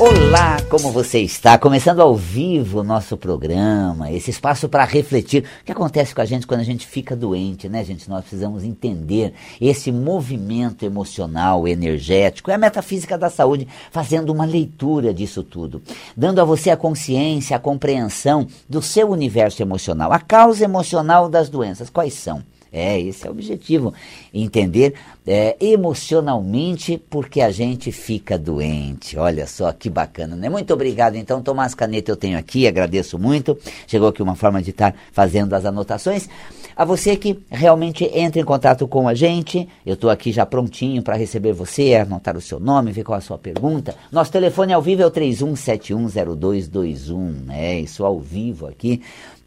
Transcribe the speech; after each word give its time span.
Olá, 0.00 0.56
como 0.70 0.90
você 0.90 1.18
está? 1.18 1.58
Começando 1.58 2.00
ao 2.00 2.16
vivo 2.16 2.80
o 2.80 2.82
nosso 2.82 3.18
programa, 3.18 4.10
esse 4.10 4.30
espaço 4.30 4.66
para 4.66 4.82
refletir. 4.82 5.44
O 5.60 5.64
que 5.66 5.72
acontece 5.72 6.14
com 6.14 6.22
a 6.22 6.24
gente 6.24 6.46
quando 6.46 6.60
a 6.60 6.64
gente 6.64 6.86
fica 6.86 7.14
doente, 7.14 7.68
né, 7.68 7.84
gente? 7.84 8.08
Nós 8.08 8.22
precisamos 8.22 8.64
entender 8.64 9.34
esse 9.60 9.92
movimento 9.92 10.86
emocional, 10.86 11.68
energético, 11.68 12.50
é 12.50 12.54
a 12.54 12.58
metafísica 12.58 13.18
da 13.18 13.28
saúde, 13.28 13.68
fazendo 13.90 14.30
uma 14.30 14.46
leitura 14.46 15.12
disso 15.12 15.42
tudo, 15.42 15.82
dando 16.16 16.40
a 16.40 16.44
você 16.44 16.70
a 16.70 16.78
consciência, 16.78 17.54
a 17.54 17.60
compreensão 17.60 18.46
do 18.66 18.80
seu 18.80 19.10
universo 19.10 19.60
emocional, 19.60 20.14
a 20.14 20.18
causa 20.18 20.64
emocional 20.64 21.28
das 21.28 21.50
doenças. 21.50 21.90
Quais 21.90 22.14
são? 22.14 22.42
É, 22.72 23.00
esse 23.00 23.26
é 23.26 23.28
o 23.28 23.32
objetivo. 23.32 23.92
Entender 24.32 24.94
é, 25.32 25.56
emocionalmente 25.60 27.00
porque 27.08 27.40
a 27.40 27.52
gente 27.52 27.92
fica 27.92 28.36
doente. 28.36 29.16
Olha 29.16 29.46
só 29.46 29.70
que 29.70 29.88
bacana, 29.88 30.34
né? 30.34 30.48
Muito 30.48 30.74
obrigado. 30.74 31.14
Então, 31.14 31.40
Tomás 31.40 31.72
Caneta 31.72 32.10
eu 32.10 32.16
tenho 32.16 32.36
aqui, 32.36 32.66
agradeço 32.66 33.16
muito. 33.16 33.56
Chegou 33.86 34.08
aqui 34.08 34.20
uma 34.20 34.34
forma 34.34 34.60
de 34.60 34.70
estar 34.70 34.92
fazendo 35.12 35.54
as 35.54 35.64
anotações. 35.64 36.28
A 36.74 36.84
você 36.84 37.14
que 37.14 37.38
realmente 37.48 38.10
entra 38.12 38.40
em 38.40 38.44
contato 38.44 38.88
com 38.88 39.06
a 39.06 39.14
gente, 39.14 39.68
eu 39.86 39.94
estou 39.94 40.10
aqui 40.10 40.32
já 40.32 40.44
prontinho 40.44 41.00
para 41.00 41.14
receber 41.14 41.52
você, 41.52 41.94
anotar 41.94 42.36
o 42.36 42.40
seu 42.40 42.58
nome, 42.58 42.90
ver 42.90 43.04
qual 43.04 43.16
a 43.16 43.20
sua 43.20 43.38
pergunta. 43.38 43.94
Nosso 44.10 44.32
telefone 44.32 44.72
ao 44.72 44.82
vivo 44.82 45.02
é 45.02 45.06
o 45.06 45.12
31710221, 45.12 47.44
né? 47.46 47.78
Isso 47.78 48.04
ao 48.04 48.18
vivo 48.18 48.66
aqui 48.66 49.00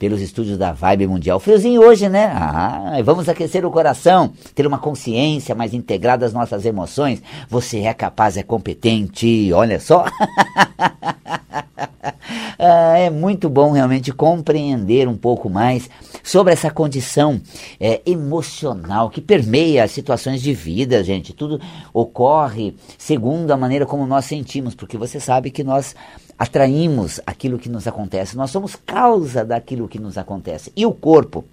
pelos 0.04 0.22
estúdios 0.22 0.58
da 0.58 0.73
Vibe 0.73 1.08
Mundial. 1.08 1.40
Friozinho 1.40 1.81
hoje, 1.81 2.09
né? 2.09 2.26
Ah, 2.36 2.98
vamos 3.04 3.30
aquecer 3.30 3.66
o 3.66 3.72
coração, 3.72 4.34
ter 4.54 4.68
uma 4.68 4.78
consciência 4.78 5.56
mais 5.56 5.73
integrada 5.76 6.26
às 6.26 6.34
nossas 6.34 6.66
emoções. 6.66 7.22
Você 7.50 7.81
é 7.81 7.94
capaz, 7.94 8.38
é 8.38 8.44
competente, 8.44 9.52
olha 9.54 9.80
só. 9.80 10.05
ah, 12.59 12.98
é 12.98 13.09
muito 13.09 13.50
bom 13.50 13.72
realmente 13.72 14.11
compreender 14.11 15.08
um 15.08 15.17
pouco 15.17 15.50
mais 15.50 15.89
sobre 16.23 16.53
essa 16.53 16.72
condição 16.72 17.42
é, 17.80 18.02
emocional 18.06 19.09
que 19.09 19.20
permeia 19.20 19.83
as 19.83 19.92
situações 19.92 20.42
de 20.42 20.53
vida, 20.53 21.03
gente. 21.03 21.33
Tudo 21.33 21.59
ocorre 21.94 22.76
segundo 22.98 23.52
a 23.52 23.58
maneira 23.58 23.86
como 23.86 24.08
nós 24.08 24.26
sentimos, 24.26 24.73
porque 24.73 24.98
você 24.98 25.20
sabe 25.20 25.52
que 25.52 25.64
nós 25.64 25.95
atraímos 26.38 27.20
aquilo 27.26 27.59
que 27.59 27.70
nos 27.70 27.88
acontece, 27.88 28.36
nós 28.36 28.52
somos 28.52 28.76
causa 28.76 29.45
daquilo 29.45 29.88
que 29.88 30.00
nos 30.00 30.17
acontece. 30.17 30.72
E 30.76 30.86
o 30.86 30.92
corpo 30.92 31.45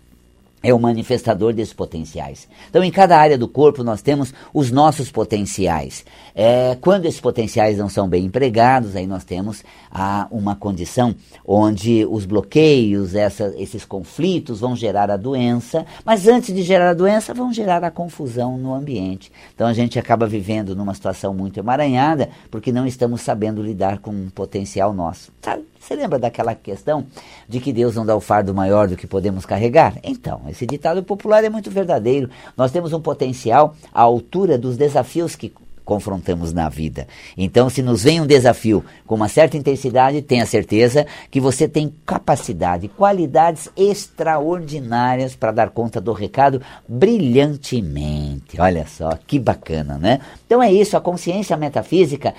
é 0.62 0.75
o 0.75 0.78
manifestador 0.78 1.53
desses 1.53 1.72
potenciais. 1.72 2.48
Então, 2.69 2.84
em 2.84 2.91
cada 2.91 3.19
área 3.19 3.39
do 3.39 3.48
corpo, 3.48 3.83
nós 3.83 4.03
temos 4.03 4.33
os 4.53 4.70
nossos 4.70 5.11
potenciais. 5.11 6.05
É, 6.34 6.77
quando 6.80 7.06
esses 7.06 7.20
potenciais 7.20 7.78
não 7.78 7.89
são 7.89 8.08
bem 8.08 8.27
empregados, 8.27 8.94
aí 8.94 9.06
nós 9.06 9.25
temos 9.25 9.64
a, 9.91 10.27
uma 10.30 10.55
condição 10.55 11.14
onde 11.47 12.06
os 12.11 12.27
bloqueios, 12.27 13.14
essa, 13.14 13.55
esses 13.56 13.84
conflitos 13.84 14.61
vão 14.61 14.77
gerar 14.77 15.11
a 15.11 15.17
doença, 15.17 15.86
mas 16.05 16.28
antes 16.28 16.55
de 16.55 16.62
gerar 16.62 16.91
a 16.91 16.95
doença, 16.95 17.33
vão 17.33 17.52
gerar 17.52 17.83
a 17.83 17.91
confusão 17.91 18.58
no 18.58 18.74
ambiente. 18.74 19.33
Então, 19.55 19.67
a 19.67 19.72
gente 19.72 19.98
acaba 19.98 20.27
vivendo 20.27 20.77
numa 20.77 20.95
situação 20.95 21.33
muito 21.33 21.58
emaranhada 21.58 22.28
porque 22.50 22.70
não 22.70 22.86
estamos 22.86 23.22
sabendo 23.22 23.62
lidar 23.62 23.98
com 23.98 24.11
um 24.11 24.28
potencial 24.28 24.92
nosso. 24.92 25.33
Sabe? 25.41 25.64
Você 25.81 25.97
lembra 25.97 26.19
daquela 26.19 26.55
questão 26.55 27.06
de 27.48 27.59
que 27.59 27.73
Deus 27.73 27.97
não 27.97 28.05
dá 28.05 28.14
o 28.14 28.20
fardo 28.20 28.55
maior 28.55 28.86
do 28.86 28.97
que 28.97 29.06
podemos 29.06 29.47
carregar? 29.47 29.95
Então, 30.05 30.42
esse 30.48 30.67
ditado 30.67 31.03
popular 31.03 31.42
é 31.42 31.48
muito 31.48 31.70
verdadeiro. 31.70 32.28
Nós 32.56 32.70
temos 32.70 32.92
um 32.92 33.00
potencial 33.00 33.75
à 33.92 34.03
altura 34.03 34.58
dos 34.58 34.77
desafios 34.77 35.34
que 35.34 35.53
confrontamos 35.91 36.53
na 36.53 36.69
vida. 36.69 37.08
Então, 37.36 37.69
se 37.69 37.83
nos 37.83 38.05
vem 38.05 38.20
um 38.20 38.27
desafio 38.27 38.84
com 39.05 39.17
uma 39.17 39.27
certa 39.27 39.56
intensidade, 39.56 40.23
tenha 40.23 40.47
certeza 40.47 41.05
que 41.28 41.41
você 41.41 41.67
tem 41.67 41.92
capacidade, 42.06 42.86
qualidades 42.86 43.69
extraordinárias 43.77 45.35
para 45.35 45.51
dar 45.51 45.70
conta 45.70 46.01
do 46.01 46.12
recado 46.12 46.62
brilhantemente. 46.86 48.61
Olha 48.61 48.86
só, 48.86 49.18
que 49.27 49.36
bacana, 49.41 49.98
né? 49.98 50.20
Então 50.47 50.62
é 50.62 50.73
isso, 50.73 50.97
a 50.97 51.01
consciência 51.01 51.57
metafísica 51.57 52.35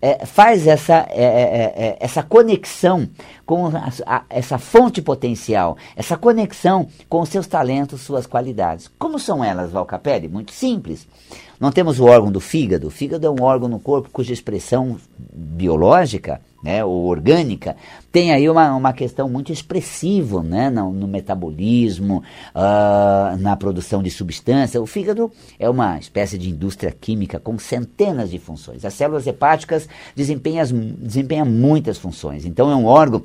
é, 0.00 0.26
faz 0.26 0.66
essa, 0.66 1.06
é, 1.10 1.24
é, 1.24 1.24
é, 1.24 1.88
é 1.88 1.96
essa 2.00 2.22
conexão 2.22 3.08
com 3.44 3.66
a, 3.68 3.90
a, 4.06 4.24
essa 4.28 4.58
fonte 4.58 5.00
potencial, 5.00 5.76
essa 5.94 6.16
conexão 6.16 6.88
com 7.08 7.24
seus 7.24 7.46
talentos, 7.46 8.00
suas 8.00 8.26
qualidades. 8.26 8.90
Como 8.98 9.18
são 9.18 9.44
elas, 9.44 9.70
Valcapelli? 9.70 10.28
Muito 10.28 10.52
simples. 10.52 11.06
Não 11.58 11.72
temos 11.72 11.98
o 11.98 12.04
órgão 12.04 12.30
do 12.30 12.40
fígado. 12.40 12.86
O 12.86 12.90
fígado 12.90 13.26
é 13.26 13.30
um 13.30 13.42
órgão 13.42 13.68
no 13.68 13.80
corpo 13.80 14.10
cuja 14.10 14.32
expressão 14.32 14.96
biológica 15.18 16.40
né, 16.66 16.84
ou 16.84 17.04
orgânica, 17.06 17.76
tem 18.10 18.32
aí 18.32 18.50
uma, 18.50 18.74
uma 18.74 18.92
questão 18.92 19.28
muito 19.28 19.52
expressiva 19.52 20.42
né, 20.42 20.68
no, 20.68 20.90
no 20.90 21.06
metabolismo, 21.06 22.24
uh, 22.54 23.36
na 23.38 23.56
produção 23.56 24.02
de 24.02 24.10
substância. 24.10 24.82
O 24.82 24.86
fígado 24.86 25.30
é 25.60 25.70
uma 25.70 25.96
espécie 25.96 26.36
de 26.36 26.50
indústria 26.50 26.90
química 26.90 27.38
com 27.38 27.56
centenas 27.56 28.30
de 28.30 28.40
funções. 28.40 28.84
As 28.84 28.94
células 28.94 29.28
hepáticas 29.28 29.88
desempenham, 30.16 30.66
desempenham 30.98 31.46
muitas 31.46 31.98
funções. 31.98 32.44
Então, 32.44 32.68
é 32.68 32.74
um 32.74 32.86
órgão 32.86 33.22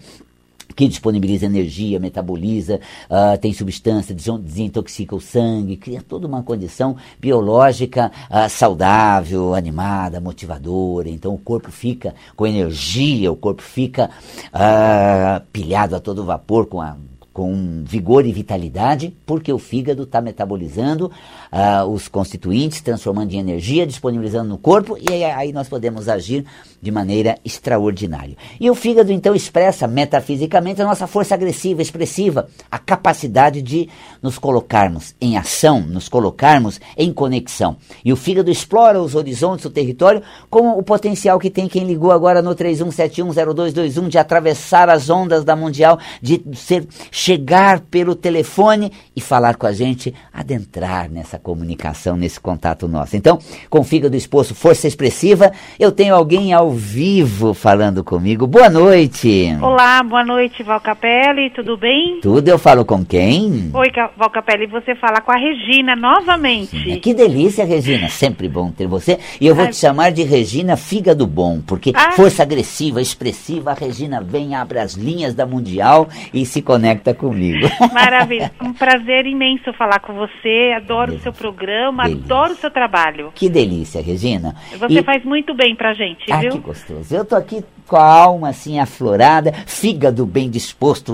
que 0.81 0.87
disponibiliza 0.87 1.45
energia, 1.45 1.99
metaboliza, 1.99 2.79
uh, 3.07 3.37
tem 3.37 3.53
substância, 3.53 4.15
desintoxica 4.15 5.15
o 5.15 5.21
sangue, 5.21 5.77
cria 5.77 6.01
toda 6.01 6.25
uma 6.25 6.41
condição 6.41 6.95
biológica 7.19 8.11
uh, 8.31 8.49
saudável, 8.49 9.53
animada, 9.53 10.19
motivadora. 10.19 11.07
Então 11.07 11.35
o 11.35 11.37
corpo 11.37 11.71
fica 11.71 12.15
com 12.35 12.47
energia, 12.47 13.31
o 13.31 13.35
corpo 13.35 13.61
fica 13.61 14.09
uh, 14.47 15.45
pilhado 15.53 15.95
a 15.95 15.99
todo 15.99 16.25
vapor 16.25 16.65
com 16.65 16.81
a 16.81 16.97
com 17.33 17.83
vigor 17.85 18.25
e 18.25 18.31
vitalidade, 18.33 19.15
porque 19.25 19.53
o 19.53 19.57
fígado 19.57 20.03
está 20.03 20.19
metabolizando 20.21 21.11
uh, 21.51 21.85
os 21.89 22.07
constituintes, 22.07 22.81
transformando 22.81 23.31
em 23.33 23.39
energia, 23.39 23.87
disponibilizando 23.87 24.49
no 24.49 24.57
corpo, 24.57 24.97
e 24.97 25.11
aí, 25.13 25.23
aí, 25.23 25.53
nós 25.53 25.69
podemos 25.69 26.09
agir 26.09 26.45
de 26.81 26.91
maneira 26.91 27.37
extraordinária. 27.45 28.35
E 28.59 28.69
o 28.69 28.75
fígado 28.75 29.13
então 29.13 29.33
expressa 29.33 29.87
metafisicamente 29.87 30.81
a 30.81 30.85
nossa 30.85 31.07
força 31.07 31.35
agressiva, 31.35 31.81
expressiva, 31.81 32.49
a 32.69 32.77
capacidade 32.77 33.61
de 33.61 33.87
nos 34.21 34.37
colocarmos 34.37 35.15
em 35.21 35.37
ação, 35.37 35.79
nos 35.81 36.09
colocarmos 36.09 36.81
em 36.97 37.13
conexão. 37.13 37.77
E 38.03 38.11
o 38.11 38.17
fígado 38.17 38.51
explora 38.51 39.01
os 39.01 39.15
horizontes 39.15 39.63
do 39.63 39.69
território 39.69 40.21
com 40.49 40.71
o 40.71 40.83
potencial 40.83 41.39
que 41.39 41.49
tem 41.49 41.67
quem 41.67 41.85
ligou 41.85 42.11
agora 42.11 42.41
no 42.41 42.53
31710221 42.55 44.09
de 44.09 44.17
atravessar 44.17 44.89
as 44.89 45.09
ondas 45.09 45.45
da 45.45 45.55
mundial, 45.55 45.97
de 46.21 46.43
ser 46.55 46.87
chegar 47.21 47.81
pelo 47.81 48.15
telefone 48.15 48.91
e 49.15 49.21
falar 49.21 49.55
com 49.55 49.67
a 49.67 49.71
gente, 49.71 50.11
adentrar 50.33 51.07
nessa 51.07 51.37
comunicação, 51.37 52.17
nesse 52.17 52.39
contato 52.39 52.87
nosso. 52.87 53.15
Então, 53.15 53.37
com 53.69 53.81
o 53.81 53.83
fígado 53.83 54.15
exposto, 54.15 54.55
força 54.55 54.87
expressiva, 54.87 55.51
eu 55.79 55.91
tenho 55.91 56.15
alguém 56.15 56.51
ao 56.51 56.71
vivo 56.71 57.53
falando 57.53 58.03
comigo. 58.03 58.47
Boa 58.47 58.71
noite. 58.71 59.55
Olá, 59.61 60.01
boa 60.01 60.25
noite, 60.25 60.63
Valcapelli, 60.63 61.51
tudo 61.51 61.77
bem? 61.77 62.19
Tudo, 62.21 62.47
eu 62.47 62.57
falo 62.57 62.83
com 62.83 63.05
quem? 63.05 63.69
Oi, 63.71 63.87
Valcapelli, 64.17 64.65
você 64.65 64.95
fala 64.95 65.21
com 65.21 65.31
a 65.31 65.37
Regina 65.37 65.95
novamente. 65.95 66.75
Regina, 66.75 66.99
que 66.99 67.13
delícia, 67.13 67.63
Regina, 67.63 68.09
sempre 68.09 68.49
bom 68.49 68.71
ter 68.71 68.87
você. 68.87 69.19
E 69.39 69.45
eu 69.45 69.53
vou 69.53 69.65
Ai. 69.65 69.69
te 69.69 69.77
chamar 69.77 70.11
de 70.11 70.23
Regina 70.23 70.75
Fígado 70.75 71.27
Bom, 71.27 71.61
porque 71.61 71.91
Ai. 71.93 72.13
força 72.13 72.41
agressiva, 72.41 72.99
expressiva, 72.99 73.71
a 73.71 73.75
Regina 73.75 74.21
vem, 74.21 74.55
abre 74.55 74.79
as 74.79 74.93
linhas 74.93 75.35
da 75.35 75.45
Mundial 75.45 76.09
e 76.33 76.47
se 76.47 76.63
conecta 76.63 77.10
comigo. 77.13 77.67
Maravilha. 77.93 78.51
Um 78.61 78.73
prazer 78.73 79.25
imenso 79.25 79.73
falar 79.73 79.99
com 79.99 80.13
você. 80.13 80.73
Adoro 80.75 81.13
o 81.13 81.19
seu 81.19 81.33
programa, 81.33 82.03
delícia. 82.03 82.25
adoro 82.25 82.53
o 82.53 82.55
seu 82.55 82.71
trabalho. 82.71 83.31
Que 83.35 83.49
delícia, 83.49 84.01
Regina. 84.01 84.55
Você 84.77 84.99
e... 84.99 85.03
faz 85.03 85.23
muito 85.23 85.53
bem 85.53 85.75
pra 85.75 85.93
gente, 85.93 86.31
ah, 86.31 86.37
viu? 86.37 86.51
que 86.51 86.59
gostoso. 86.59 87.15
Eu 87.15 87.25
tô 87.25 87.35
aqui 87.35 87.63
com 87.91 87.97
a 87.97 88.05
alma 88.05 88.47
assim 88.47 88.79
aflorada, 88.79 89.51
fígado 89.65 90.25
bem 90.25 90.49
disposto, 90.49 91.13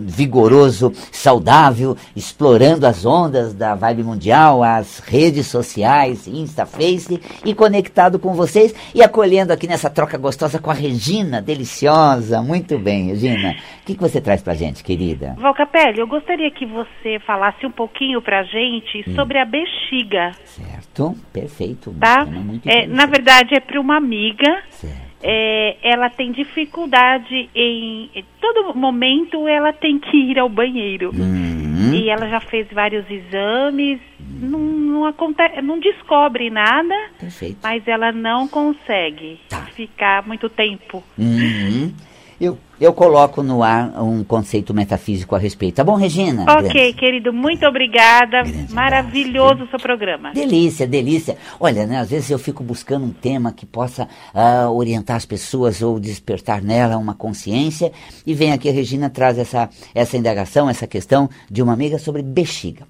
vigoroso, 0.00 0.92
saudável, 1.12 1.96
explorando 2.16 2.84
as 2.84 3.06
ondas 3.06 3.54
da 3.54 3.76
vibe 3.76 4.02
mundial, 4.02 4.64
as 4.64 4.98
redes 4.98 5.46
sociais, 5.46 6.26
Insta, 6.26 6.66
Face 6.66 7.20
e 7.44 7.54
conectado 7.54 8.18
com 8.18 8.34
vocês 8.34 8.74
e 8.92 9.04
acolhendo 9.04 9.52
aqui 9.52 9.68
nessa 9.68 9.88
troca 9.88 10.18
gostosa 10.18 10.58
com 10.58 10.70
a 10.70 10.74
Regina, 10.74 11.40
deliciosa. 11.40 12.42
Muito 12.42 12.76
bem, 12.76 13.06
Regina. 13.06 13.52
O 13.82 13.86
que, 13.86 13.94
que 13.94 14.00
você 14.00 14.20
traz 14.20 14.42
pra 14.42 14.54
gente, 14.54 14.82
querida? 14.82 15.19
Valcapelli, 15.36 15.98
eu 16.00 16.06
gostaria 16.06 16.50
que 16.50 16.66
você 16.66 17.18
falasse 17.26 17.64
um 17.66 17.70
pouquinho 17.70 18.20
pra 18.22 18.42
gente 18.42 19.04
hum. 19.08 19.14
sobre 19.14 19.38
a 19.38 19.44
bexiga. 19.44 20.32
Certo, 20.44 21.14
perfeito. 21.32 21.94
Tá? 22.00 22.26
É, 22.66 22.86
na 22.86 23.06
verdade, 23.06 23.54
é 23.54 23.60
para 23.60 23.80
uma 23.80 23.96
amiga. 23.96 24.62
Certo 24.70 25.10
é, 25.22 25.76
ela 25.82 26.08
tem 26.08 26.32
dificuldade 26.32 27.50
em, 27.54 28.10
em, 28.14 28.24
todo 28.40 28.74
momento 28.74 29.46
ela 29.46 29.72
tem 29.72 29.98
que 29.98 30.16
ir 30.16 30.38
ao 30.38 30.48
banheiro 30.48 31.10
Uhum. 31.14 31.92
e 31.94 32.08
ela 32.08 32.26
já 32.28 32.40
fez 32.40 32.66
vários 32.72 33.04
exames 33.10 34.00
não, 34.18 34.58
não 34.58 35.04
acontece 35.04 35.60
não 35.60 35.78
descobre 35.78 36.48
nada 36.48 36.94
Perfeito. 37.18 37.58
mas 37.62 37.86
ela 37.86 38.12
não 38.12 38.48
consegue 38.48 39.38
Tá. 39.48 39.66
ficar 39.74 40.26
muito 40.26 40.48
tempo 40.48 41.02
Uhum. 41.18 41.92
Eu, 42.40 42.58
eu 42.80 42.92
coloco 42.94 43.42
no 43.42 43.62
ar 43.62 44.02
um 44.02 44.24
conceito 44.24 44.72
metafísico 44.72 45.34
a 45.34 45.38
respeito. 45.38 45.76
Tá 45.76 45.84
bom, 45.84 45.96
Regina? 45.96 46.44
ok 46.44 46.72
Grande. 46.72 46.92
querido 46.94 47.32
muito 47.32 47.66
obrigada 47.66 48.42
Grande 48.42 48.72
maravilhoso 48.72 49.64
o 49.64 49.68
seu 49.68 49.78
programa 49.78 50.32
Delícia, 50.32 50.86
delícia. 50.86 51.36
Olha, 51.58 51.86
né, 51.86 51.98
às 51.98 52.10
vezes 52.10 52.30
eu 52.30 52.38
fico 52.38 52.62
buscando 52.62 53.04
um 53.04 53.12
tema 53.12 53.52
que 53.52 53.66
possa 53.66 54.08
ah, 54.32 54.70
orientar 54.70 55.16
as 55.16 55.26
pessoas 55.26 55.82
ou 55.82 56.00
despertar 56.00 56.62
nela 56.62 56.96
uma 56.96 57.14
consciência 57.14 57.92
e 58.26 58.32
vem 58.32 58.52
aqui 58.52 58.68
a 58.68 58.72
Regina 58.72 59.10
traz 59.10 59.38
essa, 59.38 59.68
essa 59.94 60.16
indagação, 60.16 60.70
essa 60.70 60.86
questão 60.86 61.28
de 61.50 61.62
uma 61.62 61.72
amiga 61.72 61.98
sobre 61.98 62.22
bexiga. 62.22 62.86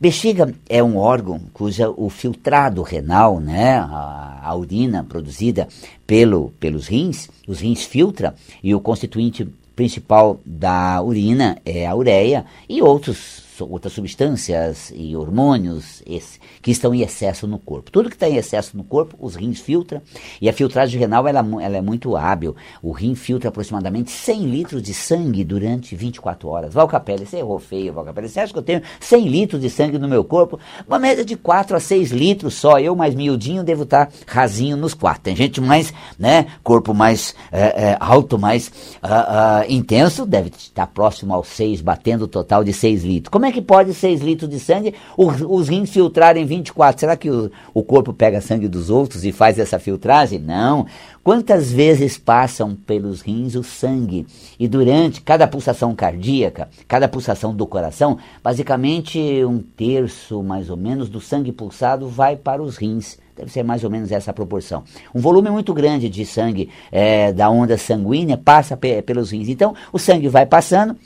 Bexiga 0.00 0.54
é 0.68 0.82
um 0.82 0.96
órgão 0.96 1.40
cuja 1.52 1.90
o 1.90 2.08
filtrado 2.08 2.82
renal, 2.82 3.40
né, 3.40 3.78
a, 3.78 4.40
a 4.42 4.54
urina 4.54 5.04
produzida 5.04 5.66
pelo, 6.06 6.50
pelos 6.60 6.88
rins, 6.88 7.30
os 7.48 7.60
rins 7.60 7.84
filtra 7.84 8.34
e 8.62 8.74
o 8.74 8.80
constituinte 8.80 9.31
principal 9.74 10.40
da 10.44 11.02
urina 11.02 11.58
é 11.64 11.86
a 11.86 11.94
ureia 11.94 12.44
e 12.68 12.82
outros 12.82 13.41
outras 13.70 13.92
substâncias 13.92 14.92
e 14.94 15.16
hormônios 15.16 16.02
esse, 16.06 16.38
que 16.60 16.70
estão 16.70 16.94
em 16.94 17.02
excesso 17.02 17.46
no 17.46 17.58
corpo. 17.58 17.90
Tudo 17.90 18.08
que 18.08 18.16
está 18.16 18.28
em 18.28 18.36
excesso 18.36 18.76
no 18.76 18.84
corpo, 18.84 19.16
os 19.20 19.34
rins 19.34 19.60
filtram 19.60 20.00
e 20.40 20.48
a 20.48 20.52
filtragem 20.52 20.98
renal 20.98 21.26
ela, 21.26 21.40
ela 21.60 21.76
é 21.76 21.80
muito 21.80 22.16
hábil. 22.16 22.54
O 22.82 22.92
rim 22.92 23.14
filtra 23.14 23.48
aproximadamente 23.48 24.10
100 24.10 24.44
litros 24.46 24.82
de 24.82 24.94
sangue 24.94 25.44
durante 25.44 25.94
24 25.94 26.48
horas. 26.48 26.74
Valcapelli, 26.74 27.26
você 27.26 27.38
errou 27.38 27.58
feio, 27.58 27.92
Valcapelli. 27.92 28.28
Você 28.28 28.40
acha 28.40 28.52
que 28.52 28.58
eu 28.58 28.62
tenho 28.62 28.82
100 29.00 29.28
litros 29.28 29.60
de 29.60 29.70
sangue 29.70 29.98
no 29.98 30.08
meu 30.08 30.24
corpo? 30.24 30.58
Uma 30.86 30.98
média 30.98 31.24
de 31.24 31.36
4 31.36 31.76
a 31.76 31.80
6 31.80 32.10
litros 32.10 32.54
só. 32.54 32.78
Eu 32.78 32.96
mais 32.96 33.14
miudinho 33.14 33.62
devo 33.62 33.82
estar 33.84 34.10
rasinho 34.26 34.76
nos 34.76 34.94
4. 34.94 35.22
Tem 35.22 35.36
gente 35.36 35.60
mais, 35.60 35.92
né, 36.18 36.46
corpo 36.62 36.94
mais 36.94 37.34
é, 37.50 37.90
é, 37.90 37.96
alto, 38.00 38.38
mais 38.38 38.70
ah, 39.02 39.60
ah, 39.60 39.64
intenso, 39.68 40.26
deve 40.26 40.50
estar 40.50 40.86
próximo 40.86 41.34
aos 41.34 41.48
6, 41.48 41.80
batendo 41.80 42.24
o 42.24 42.28
total 42.28 42.64
de 42.64 42.72
6 42.72 43.04
litros. 43.04 43.30
Como 43.30 43.46
é 43.46 43.51
que 43.52 43.62
pode 43.62 43.94
6 43.94 44.20
litros 44.20 44.50
de 44.50 44.58
sangue 44.58 44.94
os, 45.16 45.40
os 45.40 45.68
rins 45.68 45.90
filtrarem 45.90 46.44
24? 46.44 47.00
Será 47.00 47.16
que 47.16 47.30
o, 47.30 47.50
o 47.72 47.82
corpo 47.82 48.12
pega 48.12 48.40
sangue 48.40 48.66
dos 48.66 48.90
outros 48.90 49.24
e 49.24 49.32
faz 49.32 49.58
essa 49.58 49.78
filtragem? 49.78 50.38
Não. 50.38 50.86
Quantas 51.22 51.70
vezes 51.70 52.18
passam 52.18 52.74
pelos 52.74 53.20
rins 53.20 53.54
o 53.54 53.62
sangue? 53.62 54.26
E 54.58 54.66
durante 54.66 55.20
cada 55.20 55.46
pulsação 55.46 55.94
cardíaca, 55.94 56.68
cada 56.88 57.06
pulsação 57.06 57.54
do 57.54 57.66
coração, 57.66 58.18
basicamente 58.42 59.20
um 59.44 59.60
terço 59.60 60.42
mais 60.42 60.68
ou 60.68 60.76
menos 60.76 61.08
do 61.08 61.20
sangue 61.20 61.52
pulsado 61.52 62.08
vai 62.08 62.34
para 62.34 62.60
os 62.60 62.76
rins. 62.76 63.18
Deve 63.36 63.50
ser 63.50 63.62
mais 63.62 63.82
ou 63.82 63.90
menos 63.90 64.12
essa 64.12 64.32
proporção. 64.32 64.84
Um 65.14 65.20
volume 65.20 65.48
muito 65.48 65.72
grande 65.72 66.08
de 66.08 66.26
sangue 66.26 66.68
é, 66.90 67.32
da 67.32 67.48
onda 67.48 67.78
sanguínea 67.78 68.36
passa 68.36 68.76
pe 68.76 69.00
pelos 69.02 69.30
rins. 69.30 69.48
Então, 69.48 69.74
o 69.92 69.98
sangue 69.98 70.28
vai 70.28 70.44
passando, 70.44 70.96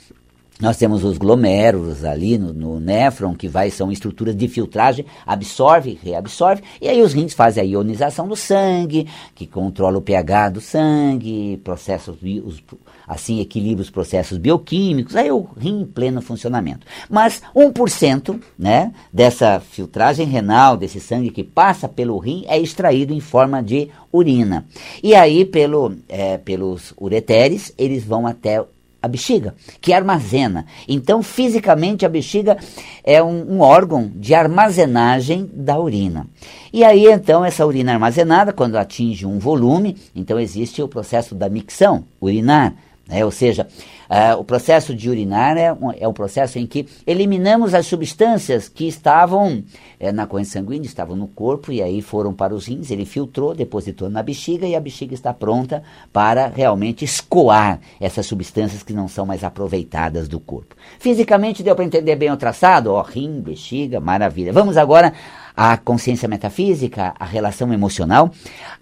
nós 0.59 0.77
temos 0.77 1.03
os 1.03 1.17
glomérulos 1.17 2.03
ali 2.03 2.37
no, 2.37 2.51
no 2.51 2.79
néfron, 2.79 3.35
que 3.35 3.47
vai, 3.47 3.69
são 3.69 3.91
estruturas 3.91 4.35
de 4.35 4.47
filtragem, 4.47 5.05
absorve, 5.25 5.99
reabsorve, 6.03 6.63
e 6.81 6.87
aí 6.87 7.01
os 7.01 7.13
rins 7.13 7.33
fazem 7.33 7.61
a 7.61 7.65
ionização 7.65 8.27
do 8.27 8.35
sangue, 8.35 9.07
que 9.35 9.45
controla 9.45 9.97
o 9.97 10.01
pH 10.01 10.49
do 10.49 10.61
sangue, 10.61 11.61
processos, 11.63 12.17
os, 12.43 12.63
assim 13.07 13.39
equilibra 13.39 13.83
os 13.83 13.89
processos 13.89 14.37
bioquímicos, 14.37 15.15
aí 15.15 15.31
o 15.31 15.47
rim 15.57 15.81
em 15.81 15.85
pleno 15.85 16.21
funcionamento. 16.21 16.87
Mas 17.07 17.41
1% 17.55 18.39
né, 18.57 18.91
dessa 19.13 19.59
filtragem 19.59 20.25
renal, 20.25 20.75
desse 20.75 20.99
sangue 20.99 21.29
que 21.29 21.43
passa 21.43 21.87
pelo 21.87 22.17
rim, 22.17 22.45
é 22.47 22.59
extraído 22.59 23.13
em 23.13 23.19
forma 23.19 23.61
de 23.61 23.89
urina. 24.11 24.65
E 25.03 25.13
aí, 25.13 25.45
pelo, 25.45 25.95
é, 26.09 26.37
pelos 26.37 26.93
ureteres, 26.99 27.71
eles 27.77 28.03
vão 28.03 28.25
até 28.25 28.63
a 29.01 29.07
bexiga, 29.07 29.55
que 29.79 29.93
armazena. 29.93 30.65
Então, 30.87 31.21
fisicamente, 31.21 32.05
a 32.05 32.09
bexiga 32.09 32.57
é 33.03 33.21
um, 33.21 33.55
um, 33.55 33.59
órgão 33.59 34.11
de 34.15 34.33
armazenagem 34.33 35.49
da 35.53 35.79
urina. 35.79 36.27
E 36.73 36.83
aí, 36.83 37.05
então, 37.05 37.45
essa 37.45 37.65
urina 37.65 37.93
armazenada, 37.93 38.51
quando 38.51 38.75
atinge 38.75 39.25
um 39.25 39.39
volume, 39.39 39.95
então 40.15 40.39
existe 40.39 40.81
o 40.81 40.87
processo 40.87 41.35
da 41.35 41.49
micção 41.49 42.05
urinar. 42.19 42.75
Né? 43.07 43.23
Ou 43.23 43.31
seja, 43.31 43.67
uh, 44.09 44.39
o 44.39 44.43
processo 44.43 44.95
de 44.95 45.09
urinar 45.09 45.57
é 45.57 45.71
um, 45.71 45.91
é 45.91 46.07
um 46.07 46.13
processo 46.13 46.59
em 46.59 46.65
que 46.65 46.87
eliminamos 47.05 47.73
as 47.73 47.85
substâncias 47.85 48.67
que 48.69 48.87
estavam 48.87 49.63
é, 49.99 50.11
na 50.11 50.27
corrente 50.27 50.49
sanguínea, 50.49 50.85
estavam 50.85 51.15
no 51.15 51.27
corpo 51.27 51.71
e 51.71 51.81
aí 51.81 52.01
foram 52.01 52.33
para 52.33 52.53
os 52.53 52.67
rins, 52.67 52.91
ele 52.91 53.05
filtrou, 53.05 53.53
depositou 53.53 54.09
na 54.09 54.21
bexiga 54.23 54.67
e 54.67 54.75
a 54.75 54.79
bexiga 54.79 55.13
está 55.13 55.33
pronta 55.33 55.83
para 56.11 56.47
realmente 56.47 57.05
escoar 57.05 57.79
essas 57.99 58.25
substâncias 58.25 58.83
que 58.83 58.93
não 58.93 59.07
são 59.07 59.25
mais 59.25 59.43
aproveitadas 59.43 60.27
do 60.27 60.39
corpo. 60.39 60.75
Fisicamente 60.99 61.63
deu 61.63 61.75
para 61.75 61.85
entender 61.85 62.15
bem 62.15 62.31
o 62.31 62.37
traçado? 62.37 62.91
Ó, 62.91 63.01
rim, 63.01 63.41
bexiga, 63.41 63.99
maravilha. 63.99 64.53
Vamos 64.53 64.77
agora 64.77 65.13
à 65.57 65.75
consciência 65.75 66.27
metafísica, 66.27 67.15
à 67.19 67.25
relação 67.25 67.73
emocional. 67.73 68.31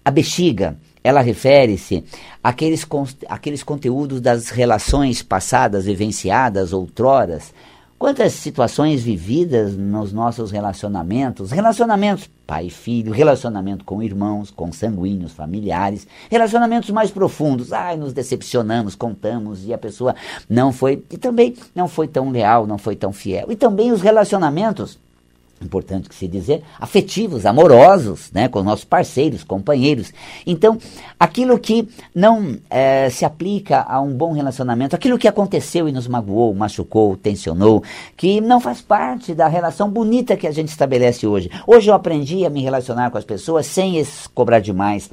A 0.04 0.10
bexiga, 0.10 0.76
ela 1.02 1.22
refere-se 1.22 2.04
àqueles, 2.44 2.86
àqueles 3.26 3.62
conteúdos 3.62 4.20
das 4.20 4.50
relações 4.50 5.22
passadas, 5.22 5.86
vivenciadas, 5.86 6.74
outroras. 6.74 7.54
Quantas 7.98 8.34
situações 8.34 9.02
vividas 9.02 9.74
nos 9.74 10.12
nossos 10.12 10.50
relacionamentos, 10.50 11.50
relacionamentos 11.50 12.28
pai 12.46 12.66
e 12.66 12.70
filho, 12.70 13.10
relacionamento 13.10 13.84
com 13.84 14.02
irmãos, 14.02 14.50
com 14.50 14.70
sanguíneos, 14.70 15.32
familiares, 15.32 16.06
relacionamentos 16.30 16.90
mais 16.90 17.10
profundos. 17.10 17.72
Ai, 17.72 17.96
nos 17.96 18.12
decepcionamos, 18.12 18.94
contamos 18.94 19.66
e 19.66 19.72
a 19.72 19.78
pessoa 19.78 20.14
não 20.48 20.72
foi, 20.72 21.02
e 21.10 21.16
também 21.16 21.56
não 21.74 21.88
foi 21.88 22.06
tão 22.06 22.30
leal, 22.30 22.66
não 22.66 22.76
foi 22.76 22.94
tão 22.94 23.12
fiel. 23.12 23.50
E 23.50 23.56
também 23.56 23.90
os 23.90 24.02
relacionamentos 24.02 24.98
importante 25.64 26.08
que 26.08 26.14
se 26.14 26.28
dizer, 26.28 26.62
afetivos, 26.78 27.46
amorosos, 27.46 28.30
né, 28.32 28.48
com 28.48 28.62
nossos 28.62 28.84
parceiros, 28.84 29.42
companheiros. 29.42 30.12
Então, 30.46 30.78
aquilo 31.18 31.58
que 31.58 31.88
não 32.14 32.56
é, 32.68 33.08
se 33.10 33.24
aplica 33.24 33.82
a 33.88 34.00
um 34.00 34.12
bom 34.12 34.32
relacionamento, 34.32 34.94
aquilo 34.94 35.18
que 35.18 35.28
aconteceu 35.28 35.88
e 35.88 35.92
nos 35.92 36.06
magoou, 36.06 36.54
machucou, 36.54 37.16
tensionou, 37.16 37.82
que 38.16 38.40
não 38.40 38.60
faz 38.60 38.80
parte 38.80 39.34
da 39.34 39.48
relação 39.48 39.90
bonita 39.90 40.36
que 40.36 40.46
a 40.46 40.52
gente 40.52 40.68
estabelece 40.68 41.26
hoje. 41.26 41.50
Hoje 41.66 41.90
eu 41.90 41.94
aprendi 41.94 42.44
a 42.44 42.50
me 42.50 42.62
relacionar 42.62 43.10
com 43.10 43.18
as 43.18 43.24
pessoas 43.24 43.66
sem 43.66 43.96
cobrar 44.34 44.60
demais, 44.60 45.10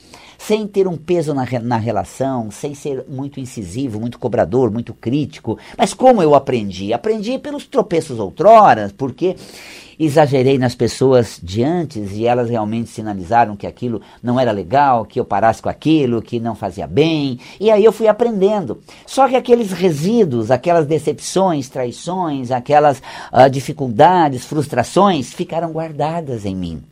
sem 0.47 0.67
ter 0.67 0.87
um 0.87 0.97
peso 0.97 1.33
na, 1.33 1.45
na 1.61 1.77
relação, 1.77 2.51
sem 2.51 2.75
ser 2.75 3.05
muito 3.07 3.39
incisivo, 3.39 3.99
muito 3.99 4.19
cobrador, 4.19 4.69
muito 4.69 4.93
crítico. 4.93 5.57
Mas 5.77 5.93
como 5.93 6.21
eu 6.21 6.35
aprendi? 6.35 6.91
Aprendi 6.91 7.37
pelos 7.39 7.65
tropeços 7.65 8.19
outroras, 8.19 8.91
porque 8.91 9.37
exagerei 9.97 10.57
nas 10.57 10.75
pessoas 10.75 11.39
de 11.41 11.63
antes 11.63 12.11
e 12.11 12.25
elas 12.25 12.49
realmente 12.49 12.89
sinalizaram 12.89 13.55
que 13.55 13.65
aquilo 13.65 14.01
não 14.21 14.37
era 14.37 14.51
legal, 14.51 15.05
que 15.05 15.17
eu 15.17 15.23
parasse 15.23 15.61
com 15.61 15.69
aquilo, 15.69 16.21
que 16.21 16.41
não 16.41 16.55
fazia 16.55 16.87
bem. 16.87 17.39
E 17.57 17.71
aí 17.71 17.85
eu 17.85 17.93
fui 17.93 18.09
aprendendo. 18.09 18.81
Só 19.05 19.29
que 19.29 19.37
aqueles 19.37 19.71
resíduos, 19.71 20.51
aquelas 20.51 20.85
decepções, 20.85 21.69
traições, 21.69 22.51
aquelas 22.51 23.01
uh, 23.31 23.49
dificuldades, 23.49 24.45
frustrações 24.45 25.31
ficaram 25.31 25.71
guardadas 25.71 26.45
em 26.45 26.55
mim. 26.55 26.83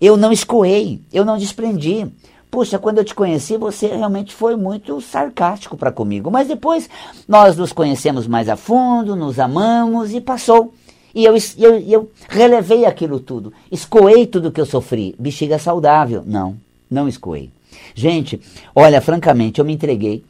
Eu 0.00 0.16
não 0.16 0.32
escoei, 0.32 1.00
eu 1.12 1.24
não 1.24 1.38
desprendi. 1.38 2.10
Puxa, 2.54 2.78
quando 2.78 2.98
eu 2.98 3.04
te 3.04 3.16
conheci, 3.16 3.56
você 3.56 3.88
realmente 3.88 4.32
foi 4.32 4.54
muito 4.54 5.00
sarcástico 5.00 5.76
para 5.76 5.90
comigo. 5.90 6.30
Mas 6.30 6.46
depois 6.46 6.88
nós 7.26 7.56
nos 7.56 7.72
conhecemos 7.72 8.28
mais 8.28 8.48
a 8.48 8.54
fundo, 8.54 9.16
nos 9.16 9.40
amamos 9.40 10.14
e 10.14 10.20
passou. 10.20 10.72
E 11.12 11.24
eu, 11.24 11.34
eu, 11.58 11.78
eu 11.80 12.10
relevei 12.28 12.84
aquilo 12.84 13.18
tudo. 13.18 13.52
Escoei 13.72 14.24
tudo 14.24 14.52
que 14.52 14.60
eu 14.60 14.66
sofri. 14.66 15.16
Bexiga 15.18 15.58
saudável. 15.58 16.22
Não, 16.24 16.56
não 16.88 17.08
escoei. 17.08 17.50
Gente, 17.92 18.40
olha, 18.72 19.00
francamente, 19.00 19.58
eu 19.58 19.64
me 19.64 19.72
entreguei, 19.72 20.24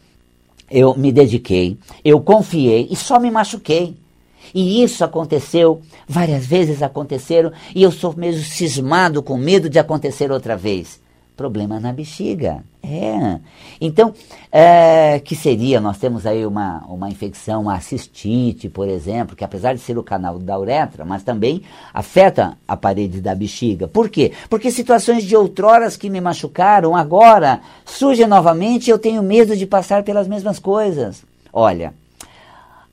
eu 0.71 0.95
me 0.97 1.13
dediquei, 1.13 1.77
eu 2.03 2.23
confiei 2.23 2.89
e 2.91 2.97
só 2.97 3.21
me 3.21 3.31
machuquei. 3.31 3.99
E 4.55 4.83
isso 4.83 5.05
aconteceu, 5.05 5.83
várias 6.09 6.47
vezes 6.47 6.83
aconteceram, 6.83 7.53
e 7.75 7.83
eu 7.83 7.93
sou 7.93 8.17
mesmo 8.17 8.45
cismado 8.45 9.23
com 9.23 9.37
medo 9.37 9.69
de 9.69 9.79
acontecer 9.79 10.33
outra 10.33 10.57
vez. 10.57 11.04
Problema 11.37 11.81
na 11.81 11.93
bexiga. 11.93 12.65
É. 12.83 13.41
Então, 13.81 14.13
é, 14.53 15.19
que 15.21 15.35
seria, 15.35 15.81
nós 15.81 15.99
temos 15.99 16.27
aí 16.27 16.45
uma, 16.45 16.85
uma 16.87 17.09
infecção, 17.09 17.63
uma 17.63 17.81
cistite, 17.81 18.69
por 18.69 18.89
exemplo, 18.89 19.35
que 19.35 19.45
apesar 19.45 19.75
de 19.75 19.81
ser 19.81 19.97
o 19.97 20.03
canal 20.03 20.39
da 20.39 20.59
uretra, 20.59 21.05
mas 21.05 21.23
também 21.23 21.63
afeta 21.93 22.57
a 22.69 22.77
parede 22.77 23.21
da 23.21 23.35
bexiga. 23.35 23.89
Por 23.89 24.09
quê? 24.09 24.33
Porque 24.49 24.71
situações 24.71 25.25
de 25.25 25.35
outroras 25.35 25.97
que 25.97 26.11
me 26.11 26.21
machucaram, 26.21 26.95
agora 26.95 27.61
surgem 27.85 28.27
novamente 28.27 28.89
e 28.89 28.91
eu 28.91 28.99
tenho 28.99 29.23
medo 29.23 29.57
de 29.57 29.67
passar 29.67 30.03
pelas 30.03 30.29
mesmas 30.29 30.59
coisas. 30.59 31.25
Olha, 31.53 31.95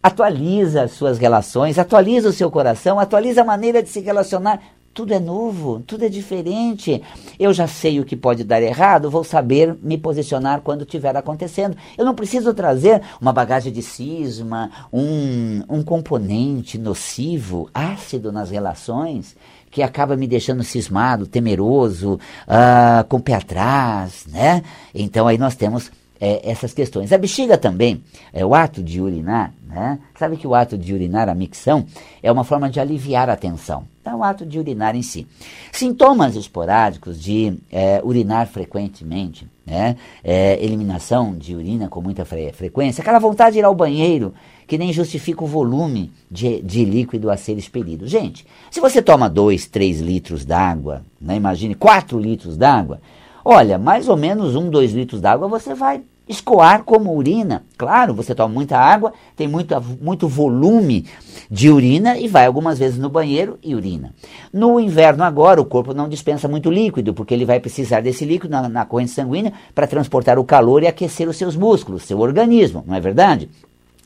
atualiza 0.01 0.83
as 0.83 0.91
suas 0.91 1.17
relações, 1.17 1.77
atualiza 1.77 2.29
o 2.29 2.33
seu 2.33 2.49
coração, 2.49 2.99
atualiza 2.99 3.41
a 3.41 3.45
maneira 3.45 3.83
de 3.83 3.89
se 3.89 3.99
relacionar 3.99 4.61
tudo 4.93 5.13
é 5.13 5.19
novo, 5.19 5.81
tudo 5.85 6.05
é 6.05 6.09
diferente. 6.09 7.01
Eu 7.39 7.53
já 7.53 7.67
sei 7.67 7.99
o 7.99 8.05
que 8.05 8.15
pode 8.15 8.43
dar 8.43 8.61
errado, 8.61 9.09
vou 9.09 9.23
saber 9.23 9.77
me 9.81 9.97
posicionar 9.97 10.61
quando 10.61 10.83
estiver 10.83 11.15
acontecendo. 11.15 11.77
Eu 11.97 12.05
não 12.05 12.13
preciso 12.13 12.53
trazer 12.53 13.01
uma 13.19 13.31
bagagem 13.31 13.71
de 13.71 13.81
cisma, 13.81 14.69
um, 14.91 15.63
um 15.69 15.83
componente 15.83 16.77
nocivo, 16.77 17.69
ácido 17.73 18.31
nas 18.31 18.49
relações, 18.49 19.35
que 19.69 19.81
acaba 19.81 20.17
me 20.17 20.27
deixando 20.27 20.63
cismado, 20.63 21.25
temeroso, 21.25 22.19
uh, 22.45 23.07
com 23.07 23.17
o 23.17 23.21
pé 23.21 23.35
atrás, 23.35 24.25
né? 24.27 24.61
Então 24.93 25.27
aí 25.27 25.37
nós 25.37 25.55
temos 25.55 25.89
é, 26.21 26.51
essas 26.51 26.73
questões. 26.73 27.11
A 27.11 27.17
bexiga 27.17 27.57
também, 27.57 28.03
é, 28.31 28.45
o 28.45 28.53
ato 28.53 28.83
de 28.83 29.01
urinar, 29.01 29.53
né? 29.71 29.99
Sabe 30.15 30.35
que 30.35 30.45
o 30.45 30.53
ato 30.53 30.77
de 30.77 30.93
urinar, 30.93 31.29
a 31.29 31.33
micção, 31.33 31.85
é 32.21 32.29
uma 32.29 32.43
forma 32.43 32.69
de 32.69 32.79
aliviar 32.79 33.29
a 33.29 33.37
tensão. 33.37 33.85
Então, 34.01 34.19
o 34.19 34.23
ato 34.23 34.45
de 34.45 34.59
urinar 34.59 34.95
em 34.95 35.01
si. 35.01 35.25
Sintomas 35.71 36.35
esporádicos 36.35 37.21
de 37.21 37.57
é, 37.71 38.01
urinar 38.03 38.47
frequentemente, 38.47 39.47
né? 39.65 39.95
É, 40.23 40.61
eliminação 40.63 41.33
de 41.33 41.55
urina 41.55 41.87
com 41.87 42.01
muita 42.01 42.25
fre 42.25 42.51
frequência, 42.51 43.01
aquela 43.01 43.19
vontade 43.19 43.53
de 43.53 43.59
ir 43.59 43.63
ao 43.63 43.73
banheiro 43.73 44.33
que 44.67 44.77
nem 44.77 44.91
justifica 44.91 45.43
o 45.43 45.47
volume 45.47 46.11
de, 46.29 46.61
de 46.61 46.83
líquido 46.83 47.29
a 47.29 47.37
ser 47.37 47.57
expelido. 47.57 48.07
Gente, 48.07 48.45
se 48.69 48.79
você 48.79 49.01
toma 49.01 49.29
2, 49.29 49.67
3 49.67 49.99
litros 49.99 50.45
d'água, 50.45 51.03
né? 51.19 51.35
imagine 51.35 51.75
4 51.75 52.17
litros 52.17 52.57
d'água, 52.57 53.01
olha, 53.43 53.77
mais 53.77 54.07
ou 54.07 54.17
menos 54.17 54.55
1, 54.55 54.69
2 54.69 54.93
litros 54.93 55.21
d'água 55.21 55.47
você 55.47 55.73
vai 55.73 56.01
escoar 56.31 56.83
como 56.83 57.15
urina. 57.15 57.63
Claro, 57.77 58.13
você 58.13 58.33
toma 58.33 58.53
muita 58.53 58.77
água, 58.77 59.13
tem 59.35 59.47
muita, 59.47 59.79
muito 59.79 60.27
volume 60.27 61.05
de 61.49 61.69
urina 61.69 62.17
e 62.17 62.27
vai 62.27 62.45
algumas 62.45 62.79
vezes 62.79 62.97
no 62.97 63.09
banheiro 63.09 63.59
e 63.61 63.75
urina. 63.75 64.13
No 64.51 64.79
inverno 64.79 65.23
agora, 65.23 65.61
o 65.61 65.65
corpo 65.65 65.93
não 65.93 66.09
dispensa 66.09 66.47
muito 66.47 66.71
líquido, 66.71 67.13
porque 67.13 67.33
ele 67.33 67.45
vai 67.45 67.59
precisar 67.59 68.01
desse 68.01 68.25
líquido 68.25 68.51
na, 68.51 68.67
na 68.67 68.85
corrente 68.85 69.11
sanguínea 69.11 69.53
para 69.75 69.87
transportar 69.87 70.39
o 70.39 70.43
calor 70.43 70.81
e 70.81 70.87
aquecer 70.87 71.29
os 71.29 71.37
seus 71.37 71.55
músculos, 71.55 72.03
seu 72.03 72.19
organismo, 72.19 72.83
não 72.87 72.95
é 72.95 72.99
verdade? 72.99 73.49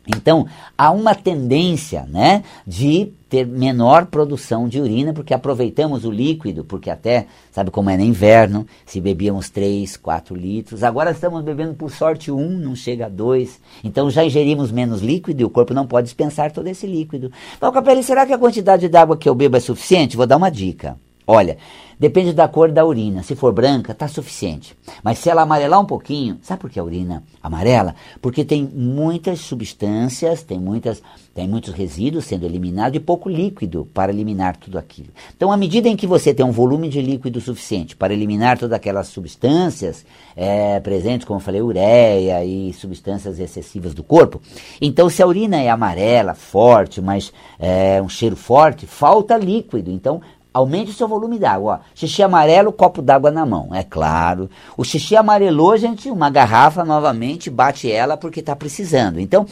Então, 0.08 0.46
há 0.78 0.92
uma 0.92 1.16
tendência 1.16 2.06
né, 2.08 2.44
de 2.66 3.12
ter 3.28 3.46
menor 3.46 4.06
produção 4.06 4.68
de 4.68 4.80
urina, 4.80 5.14
porque 5.14 5.34
aproveitamos 5.34 6.06
o 6.06 6.12
líquido, 6.12 6.64
porque 6.64 6.90
até, 6.90 7.28
sabe 7.52 7.72
como 7.72 7.90
é 7.90 7.98
no 7.98 8.04
inverno, 8.04 8.66
se 8.86 9.02
bebíamos 9.02 9.50
3, 9.50 9.98
4 9.98 10.36
litros, 10.36 10.84
agora 10.84 11.12
estamos 11.12 11.44
bebendo 11.44 11.74
por 11.74 11.90
sorte 11.92 12.32
1, 12.32 12.50
não 12.60 12.76
chega 12.76 13.08
a 13.08 13.10
2, 13.10 13.60
então 13.84 14.10
já 14.10 14.24
ingerimos 14.24 14.72
menos 14.72 15.02
líquido 15.02 15.42
e 15.42 15.46
o 15.46 15.50
corpo 15.50 15.74
não 15.74 15.88
pode 15.88 16.06
dispensar 16.06 16.52
todo 16.52 16.68
esse 16.68 16.86
líquido. 16.86 17.32
Então, 17.58 17.72
Capelli, 17.72 18.04
será 18.04 18.26
que 18.26 18.34
a 18.34 18.38
quantidade 18.38 18.88
de 18.88 18.98
água 18.98 19.18
que 19.18 19.28
eu 19.28 19.36
bebo 19.36 19.58
é 19.58 19.60
suficiente? 19.60 20.16
Vou 20.16 20.28
dar 20.28 20.38
uma 20.38 20.52
dica. 20.52 20.98
Olha, 21.28 21.58
depende 22.00 22.34
da 22.34 22.48
cor 22.48 22.72
da 22.72 22.86
urina. 22.86 23.24
Se 23.24 23.36
for 23.36 23.52
branca, 23.52 23.94
está 23.94 24.08
suficiente. 24.08 24.76
Mas 25.04 25.18
se 25.18 25.30
ela 25.30 25.42
amarelar 25.42 25.82
um 25.82 25.86
pouquinho, 25.86 26.38
sabe 26.42 26.62
por 26.62 26.70
que 26.70 26.80
a 26.80 26.84
urina 26.84 27.24
amarela? 27.42 27.96
Porque 28.22 28.46
tem 28.46 28.64
muitas 28.64 29.40
substâncias, 29.40 30.44
tem, 30.44 30.60
muitas, 30.60 31.02
tem 31.34 31.48
muitos 31.48 31.74
resíduos 31.74 32.26
sendo 32.26 32.46
eliminados 32.46 32.96
e 32.96 33.00
pouco 33.00 33.28
líquido 33.28 33.88
para 33.92 34.12
eliminar 34.12 34.56
tudo 34.58 34.78
aquilo. 34.78 35.10
Então, 35.36 35.52
à 35.52 35.58
medida 35.58 35.90
em 35.90 35.96
que 35.96 36.06
você 36.06 36.34
tem 36.34 36.46
um 36.46 36.52
volume 36.52 36.90
de 36.90 37.02
líquido 37.02 37.42
suficiente 37.42 37.96
para 37.96 38.14
eliminar 38.14 38.60
todas 38.60 38.76
aquelas 38.76 39.08
substâncias 39.08 40.06
é, 40.36 40.80
presentes, 40.80 41.26
como 41.26 41.40
eu 41.40 41.44
falei, 41.44 41.62
ureia 41.62 42.46
e 42.46 42.72
substâncias 42.74 43.40
excessivas 43.40 43.94
do 43.94 44.04
corpo, 44.04 44.40
então 44.80 45.10
se 45.10 45.24
a 45.24 45.28
urina 45.28 45.60
é 45.60 45.70
amarela, 45.70 46.36
forte, 46.36 47.02
mas 47.02 47.34
é, 47.58 48.00
um 48.02 48.10
cheiro 48.10 48.36
forte, 48.36 48.86
falta 48.86 49.38
líquido. 49.38 49.90
Então, 49.90 50.22
Aumente 50.56 50.92
o 50.92 50.94
seu 50.94 51.06
volume 51.06 51.38
d'água. 51.38 51.82
Xixi 51.94 52.24
amarelo, 52.24 52.72
copo 52.72 53.02
d'água 53.02 53.30
na 53.30 53.46
mão, 53.46 53.76
é 53.76 53.84
claro. 53.84 54.50
O 54.78 54.86
xixi 54.86 55.14
amarelou, 55.14 55.76
gente, 55.76 56.10
uma 56.10 56.30
garrafa 56.30 56.86
novamente, 56.86 57.50
bate 57.50 57.92
ela 57.92 58.16
porque 58.16 58.40
está 58.40 58.56
precisando. 58.56 59.20
Então, 59.20 59.46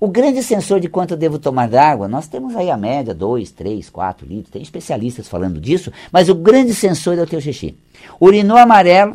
o 0.00 0.08
grande 0.08 0.42
sensor 0.42 0.80
de 0.80 0.88
quanto 0.88 1.10
eu 1.10 1.18
devo 1.18 1.38
tomar 1.38 1.68
d'água, 1.68 2.08
nós 2.08 2.26
temos 2.26 2.56
aí 2.56 2.70
a 2.70 2.76
média, 2.78 3.12
2, 3.12 3.50
3, 3.50 3.90
4 3.90 4.26
litros, 4.26 4.50
tem 4.50 4.62
especialistas 4.62 5.28
falando 5.28 5.60
disso, 5.60 5.92
mas 6.10 6.30
o 6.30 6.34
grande 6.34 6.74
sensor 6.74 7.18
é 7.18 7.22
o 7.22 7.26
teu 7.26 7.38
xixi. 7.38 7.76
Urinou 8.18 8.56
amarelo, 8.56 9.14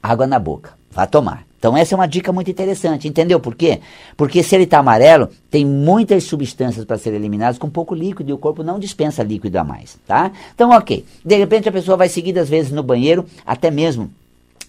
água 0.00 0.28
na 0.28 0.38
boca, 0.38 0.74
vá 0.92 1.08
tomar. 1.08 1.47
Então 1.58 1.76
essa 1.76 1.94
é 1.94 1.96
uma 1.96 2.06
dica 2.06 2.32
muito 2.32 2.50
interessante, 2.50 3.08
entendeu 3.08 3.40
por 3.40 3.54
quê? 3.54 3.80
Porque 4.16 4.42
se 4.42 4.54
ele 4.54 4.64
está 4.64 4.78
amarelo, 4.78 5.28
tem 5.50 5.66
muitas 5.66 6.24
substâncias 6.24 6.84
para 6.84 6.96
serem 6.96 7.18
eliminadas 7.18 7.58
com 7.58 7.68
pouco 7.68 7.94
líquido 7.94 8.30
e 8.30 8.32
o 8.32 8.38
corpo 8.38 8.62
não 8.62 8.78
dispensa 8.78 9.22
líquido 9.22 9.58
a 9.58 9.64
mais, 9.64 9.98
tá? 10.06 10.30
Então 10.54 10.70
ok, 10.70 11.04
de 11.24 11.36
repente 11.36 11.68
a 11.68 11.72
pessoa 11.72 11.96
vai 11.96 12.08
seguidas 12.08 12.48
vezes 12.48 12.70
no 12.70 12.82
banheiro, 12.82 13.26
até 13.44 13.70
mesmo 13.70 14.10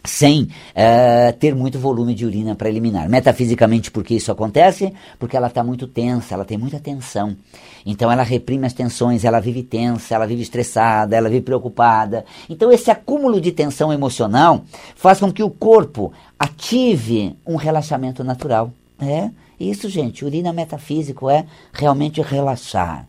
sem 0.03 0.43
uh, 0.43 1.33
ter 1.39 1.53
muito 1.53 1.77
volume 1.77 2.13
de 2.13 2.25
urina 2.25 2.55
para 2.55 2.69
eliminar. 2.69 3.09
Metafisicamente, 3.09 3.91
por 3.91 4.03
que 4.03 4.15
isso 4.15 4.31
acontece? 4.31 4.93
Porque 5.17 5.35
ela 5.35 5.47
está 5.47 5.63
muito 5.63 5.87
tensa, 5.87 6.33
ela 6.33 6.45
tem 6.45 6.57
muita 6.57 6.79
tensão. 6.79 7.35
Então 7.85 8.11
ela 8.11 8.23
reprime 8.23 8.65
as 8.65 8.73
tensões, 8.73 9.23
ela 9.23 9.39
vive 9.39 9.63
tensa, 9.63 10.15
ela 10.15 10.27
vive 10.27 10.41
estressada, 10.41 11.15
ela 11.15 11.29
vive 11.29 11.41
preocupada. 11.41 12.25
Então 12.49 12.71
esse 12.71 12.91
acúmulo 12.91 13.39
de 13.41 13.51
tensão 13.51 13.91
emocional 13.91 14.63
faz 14.95 15.19
com 15.19 15.31
que 15.31 15.43
o 15.43 15.49
corpo 15.49 16.13
ative 16.37 17.35
um 17.45 17.55
relaxamento 17.55 18.23
natural. 18.23 18.71
É 18.99 19.29
isso, 19.59 19.89
gente. 19.89 20.23
Urina 20.25 20.53
metafísico 20.53 21.29
é 21.29 21.45
realmente 21.73 22.21
relaxar 22.21 23.07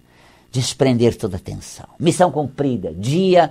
desprender 0.51 1.17
toda 1.17 1.37
a 1.37 1.41
tensão. 1.41 1.87
Missão 1.99 2.31
cumprida, 2.31 2.93
dia 2.93 3.51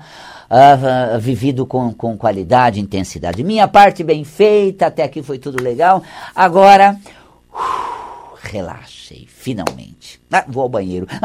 uh, 0.50 1.16
uh, 1.16 1.20
vivido 1.20 1.66
com, 1.66 1.94
com 1.94 2.18
qualidade, 2.18 2.80
intensidade. 2.80 3.44
Minha 3.44 3.68
parte 3.68 4.04
bem 4.04 4.24
feita, 4.24 4.88
até 4.88 5.04
aqui 5.04 5.24
foi 5.24 5.40
tudo 5.40 5.64
legal. 5.64 6.04
Agora, 6.36 7.00
uh, 7.54 8.38
relaxei, 8.42 9.26
finalmente. 9.28 10.20
Ah, 10.32 10.46
vou 10.48 10.64
ao 10.64 10.70
banheiro. 10.70 11.08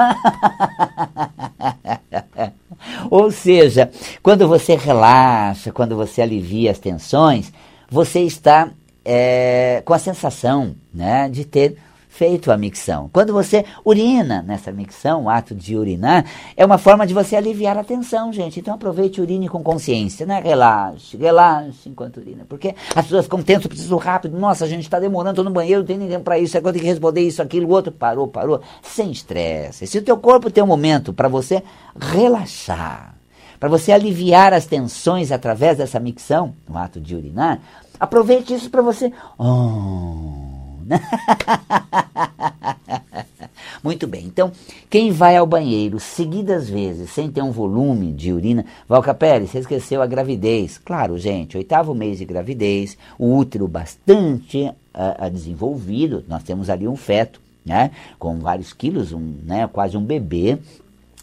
Ou 3.10 3.30
seja, 3.30 3.90
quando 4.22 4.46
você 4.46 4.76
relaxa, 4.76 5.72
quando 5.72 5.96
você 5.96 6.22
alivia 6.22 6.70
as 6.70 6.78
tensões, 6.78 7.52
você 7.90 8.20
está 8.20 8.70
é, 9.04 9.82
com 9.84 9.92
a 9.92 9.98
sensação 9.98 10.74
né, 10.92 11.28
de 11.28 11.44
ter 11.44 11.76
feito 12.14 12.52
a 12.52 12.56
micção. 12.56 13.10
Quando 13.12 13.32
você 13.32 13.64
urina 13.84 14.40
nessa 14.40 14.70
micção, 14.70 15.24
o 15.24 15.28
ato 15.28 15.52
de 15.52 15.76
urinar, 15.76 16.24
é 16.56 16.64
uma 16.64 16.78
forma 16.78 17.04
de 17.04 17.12
você 17.12 17.34
aliviar 17.34 17.76
a 17.76 17.82
tensão, 17.82 18.32
gente. 18.32 18.60
Então 18.60 18.74
aproveite 18.74 19.18
e 19.18 19.20
urine 19.20 19.48
com 19.48 19.64
consciência, 19.64 20.24
né? 20.24 20.40
Relaxe, 20.40 21.16
relaxe 21.16 21.88
enquanto 21.88 22.18
urina. 22.18 22.46
Porque 22.48 22.76
as 22.94 23.04
pessoas 23.06 23.24
ficam 23.24 23.42
tensas, 23.42 23.66
precisam 23.66 23.98
rápido. 23.98 24.38
Nossa, 24.38 24.64
a 24.64 24.68
gente 24.68 24.84
está 24.84 25.00
demorando, 25.00 25.32
estou 25.32 25.44
no 25.44 25.50
banheiro, 25.50 25.80
não 25.80 25.86
tem 25.86 25.98
ninguém 25.98 26.20
para 26.20 26.38
isso, 26.38 26.56
agora 26.56 26.72
tem 26.72 26.82
que 26.82 26.88
responder 26.88 27.20
isso, 27.20 27.42
aquilo, 27.42 27.66
o 27.66 27.70
outro. 27.72 27.90
Parou, 27.90 28.28
parou. 28.28 28.60
Sem 28.80 29.10
estresse. 29.10 29.84
Se 29.84 29.98
o 29.98 30.02
teu 30.02 30.16
corpo 30.16 30.50
tem 30.50 30.62
um 30.62 30.68
momento 30.68 31.12
para 31.12 31.26
você 31.26 31.64
relaxar, 31.98 33.16
para 33.58 33.68
você 33.68 33.90
aliviar 33.90 34.52
as 34.52 34.66
tensões 34.66 35.32
através 35.32 35.78
dessa 35.78 35.98
micção, 35.98 36.54
no 36.68 36.78
ato 36.78 37.00
de 37.00 37.16
urinar, 37.16 37.60
aproveite 37.98 38.54
isso 38.54 38.70
para 38.70 38.82
você. 38.82 39.12
Oh, 39.36 40.43
Muito 43.82 44.06
bem, 44.06 44.24
então, 44.24 44.50
quem 44.88 45.10
vai 45.10 45.36
ao 45.36 45.46
banheiro 45.46 46.00
seguidas 46.00 46.70
vezes 46.70 47.10
sem 47.10 47.30
ter 47.30 47.42
um 47.42 47.50
volume 47.50 48.12
de 48.12 48.32
urina, 48.32 48.64
Valcapelli, 48.88 49.46
você 49.46 49.58
esqueceu 49.58 50.00
a 50.00 50.06
gravidez. 50.06 50.78
Claro, 50.78 51.18
gente, 51.18 51.58
oitavo 51.58 51.94
mês 51.94 52.18
de 52.18 52.24
gravidez, 52.24 52.96
o 53.18 53.36
útero 53.36 53.68
bastante 53.68 54.72
uh, 54.94 55.30
desenvolvido, 55.30 56.24
nós 56.26 56.42
temos 56.42 56.70
ali 56.70 56.88
um 56.88 56.96
feto, 56.96 57.40
né, 57.64 57.90
com 58.18 58.38
vários 58.38 58.72
quilos, 58.72 59.12
um, 59.12 59.34
né, 59.42 59.66
quase 59.66 59.96
um 59.96 60.04
bebê, 60.04 60.58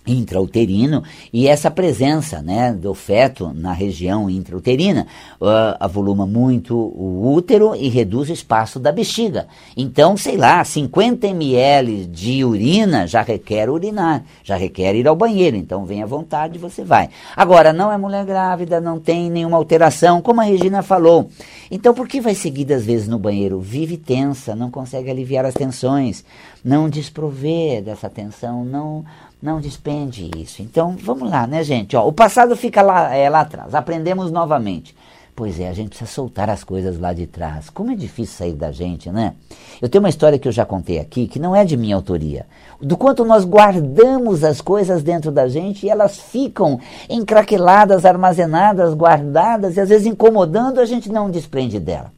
intrauterino 0.06 1.04
e 1.32 1.48
essa 1.48 1.70
presença 1.70 2.42
né, 2.42 2.74
do 2.74 2.94
feto 2.94 3.52
na 3.54 3.72
região 3.72 4.30
intrauterina 4.30 5.06
uh, 5.40 5.78
avoluma 5.80 6.26
muito 6.26 6.76
o 6.76 7.32
útero 7.34 7.76
e 7.76 7.88
reduz 7.88 8.30
o 8.30 8.34
espaço 8.34 8.80
da 8.80 8.92
bexiga. 8.92 9.48
Então, 9.78 10.18
sei 10.18 10.38
lá, 10.38 10.64
50 10.64 11.28
ml 11.28 12.08
de 12.08 12.44
urina 12.44 13.06
já 13.06 13.22
requer 13.22 13.70
urinar, 13.70 14.24
já 14.44 14.56
requer 14.56 14.96
ir 14.96 15.08
ao 15.08 15.16
banheiro. 15.16 15.56
Então, 15.56 15.86
vem 15.86 16.02
à 16.02 16.06
vontade, 16.06 16.58
você 16.58 16.84
vai. 16.84 17.10
Agora, 17.36 17.72
não 17.72 17.92
é 17.92 17.98
mulher 17.98 18.26
grávida, 18.26 18.82
não 18.82 19.00
tem 19.00 19.30
nenhuma 19.30 19.58
alteração, 19.58 20.22
como 20.22 20.42
a 20.42 20.44
Regina 20.44 20.82
falou. 20.82 21.30
Então, 21.70 21.94
por 21.94 22.08
que 22.08 22.20
vai 22.20 22.34
seguidas 22.34 22.86
vezes 22.86 23.08
no 23.08 23.20
banheiro? 23.20 23.60
Vive 23.60 23.98
tensa, 23.98 24.56
não 24.56 24.72
consegue 24.72 25.12
aliviar 25.12 25.46
as 25.46 25.54
tensões, 25.54 26.26
não 26.64 26.90
desprover 26.90 27.82
dessa 27.82 28.10
tensão, 28.10 28.66
não 28.66 29.06
não 29.42 29.60
despende 29.60 30.30
isso. 30.38 30.62
Então, 30.62 30.96
vamos 31.02 31.30
lá, 31.30 31.48
né, 31.48 31.64
gente? 31.64 31.96
Ó, 31.96 32.08
o 32.08 32.14
passado 32.14 32.56
fica 32.56 32.82
lá, 32.82 33.16
é, 33.16 33.30
lá 33.30 33.42
atrás. 33.42 33.74
Aprendemos 33.74 34.32
novamente. 34.32 34.96
Pois 35.34 35.60
é, 35.60 35.70
a 35.70 35.74
gente 35.74 35.90
precisa 35.90 36.10
soltar 36.10 36.50
as 36.50 36.64
coisas 36.64 37.00
lá 37.00 37.14
de 37.14 37.26
trás. 37.26 37.70
Como 37.70 37.90
é 37.90 37.96
difícil 37.96 38.38
sair 38.38 38.54
da 38.54 38.72
gente, 38.72 39.10
né? 39.10 39.34
Eu 39.82 39.90
tenho 39.90 40.04
uma 40.04 40.10
história 40.10 40.38
que 40.38 40.48
eu 40.48 40.52
já 40.52 40.66
contei 40.66 41.00
aqui, 41.00 41.26
que 41.26 41.40
não 41.40 41.56
é 41.56 41.64
de 41.64 41.78
minha 41.78 41.96
autoria. 41.96 42.46
Do 42.80 42.98
quanto 42.98 43.26
nós 43.26 43.46
guardamos 43.46 44.44
as 44.44 44.62
coisas 44.62 45.02
dentro 45.02 45.32
da 45.32 45.48
gente 45.48 45.86
e 45.86 45.90
elas 45.90 46.20
ficam 46.20 46.80
encraqueladas, 47.10 48.06
armazenadas, 48.06 48.94
guardadas 48.94 49.78
e 49.78 49.80
às 49.80 49.90
vezes 49.90 50.06
incomodando, 50.06 50.80
a 50.80 50.86
gente 50.86 51.10
não 51.10 51.32
desprende 51.32 51.80
dela. 51.80 52.12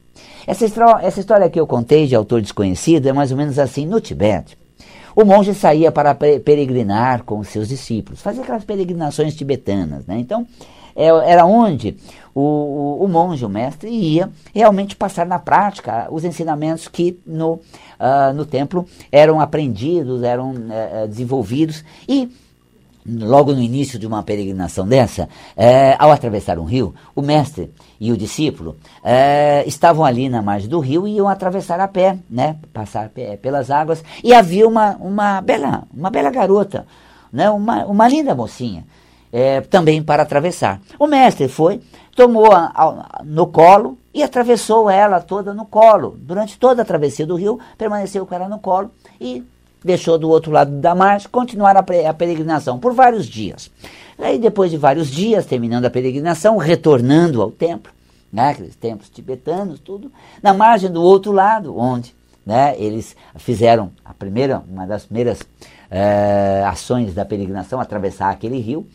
Essa, 0.46 0.66
essa 1.00 1.20
história 1.20 1.48
que 1.48 1.58
eu 1.58 1.66
contei 1.66 2.06
de 2.06 2.14
autor 2.14 2.42
desconhecido 2.42 3.06
é 3.06 3.12
mais 3.12 3.30
ou 3.30 3.38
menos 3.38 3.58
assim 3.58 3.86
no 3.86 4.00
Tibete. 4.00 4.58
O 5.16 5.24
monge 5.24 5.54
saía 5.54 5.92
para 5.92 6.14
peregrinar 6.14 7.22
com 7.24 7.38
os 7.38 7.48
seus 7.48 7.68
discípulos, 7.68 8.20
fazia 8.20 8.42
aquelas 8.42 8.64
peregrinações 8.64 9.34
tibetanas. 9.36 10.04
Né? 10.06 10.18
Então, 10.18 10.46
é, 10.96 11.06
era 11.06 11.44
onde 11.44 11.96
o, 12.34 12.98
o, 13.00 13.08
monge, 13.08 13.44
o 13.44 13.48
mestre, 13.48 13.88
ia 13.88 14.30
realmente 14.52 14.96
passar 14.96 15.24
na 15.24 15.38
prática 15.38 16.08
os 16.10 16.24
ensinamentos 16.24 16.88
que 16.88 17.18
no, 17.24 17.54
uh, 17.54 18.32
no 18.34 18.44
templo 18.44 18.86
eram 19.10 19.40
aprendidos, 19.40 20.22
eram 20.22 20.52
uh, 20.52 21.08
desenvolvidos. 21.08 21.84
E 22.08 22.28
logo 23.06 23.52
no 23.52 23.60
início 23.60 23.98
de 23.98 24.06
uma 24.06 24.22
peregrinação 24.22 24.86
dessa, 24.86 25.28
é, 25.56 25.94
ao 25.98 26.10
atravessar 26.10 26.58
um 26.58 26.64
rio, 26.64 26.94
o 27.14 27.20
mestre 27.20 27.72
e 28.00 28.10
o 28.10 28.16
discípulo 28.16 28.76
é, 29.02 29.62
estavam 29.66 30.04
ali 30.04 30.28
na 30.28 30.40
margem 30.40 30.68
do 30.68 30.80
rio 30.80 31.06
e 31.06 31.16
iam 31.16 31.28
atravessar 31.28 31.80
a 31.80 31.88
pé, 31.88 32.18
né, 32.28 32.56
passar 32.72 33.08
pé, 33.10 33.36
pelas 33.36 33.70
águas, 33.70 34.02
e 34.22 34.32
havia 34.32 34.66
uma, 34.66 34.96
uma, 34.96 35.40
bela, 35.40 35.84
uma 35.92 36.10
bela 36.10 36.30
garota, 36.30 36.86
né, 37.32 37.50
uma, 37.50 37.84
uma 37.84 38.08
linda 38.08 38.34
mocinha, 38.34 38.86
é, 39.32 39.60
também 39.60 40.02
para 40.02 40.22
atravessar. 40.22 40.80
O 40.98 41.06
mestre 41.06 41.48
foi, 41.48 41.80
tomou 42.14 42.52
a, 42.52 42.70
a, 42.74 43.22
no 43.24 43.48
colo 43.48 43.98
e 44.14 44.22
atravessou 44.22 44.88
ela 44.88 45.20
toda 45.20 45.52
no 45.52 45.66
colo. 45.66 46.16
Durante 46.16 46.56
toda 46.56 46.82
a 46.82 46.84
travessia 46.84 47.26
do 47.26 47.34
rio, 47.34 47.58
permaneceu 47.76 48.24
com 48.24 48.34
ela 48.34 48.48
no 48.48 48.60
colo 48.60 48.92
e 49.20 49.42
deixou 49.84 50.18
do 50.18 50.30
outro 50.30 50.50
lado 50.50 50.72
da 50.80 50.94
margem, 50.94 51.28
continuar 51.28 51.76
a, 51.76 51.80
a 51.80 52.14
peregrinação 52.14 52.78
por 52.78 52.94
vários 52.94 53.26
dias. 53.26 53.70
Aí, 54.18 54.38
depois 54.38 54.70
de 54.70 54.76
vários 54.76 55.10
dias, 55.10 55.44
terminando 55.44 55.84
a 55.84 55.90
peregrinação, 55.90 56.56
retornando 56.56 57.42
ao 57.42 57.50
templo, 57.50 57.92
né, 58.32 58.50
aqueles 58.50 58.74
templos 58.74 59.10
tibetanos, 59.10 59.78
tudo, 59.80 60.10
na 60.42 60.54
margem 60.54 60.90
do 60.90 61.02
outro 61.02 61.30
lado, 61.30 61.76
onde 61.78 62.14
né, 62.44 62.74
eles 62.78 63.14
fizeram 63.36 63.90
a 64.04 64.14
primeira, 64.14 64.62
uma 64.68 64.86
das 64.86 65.04
primeiras 65.04 65.40
é, 65.90 66.64
ações 66.66 67.14
da 67.14 67.24
peregrinação, 67.24 67.80
atravessar 67.80 68.30
aquele 68.30 68.58
rio. 68.58 68.86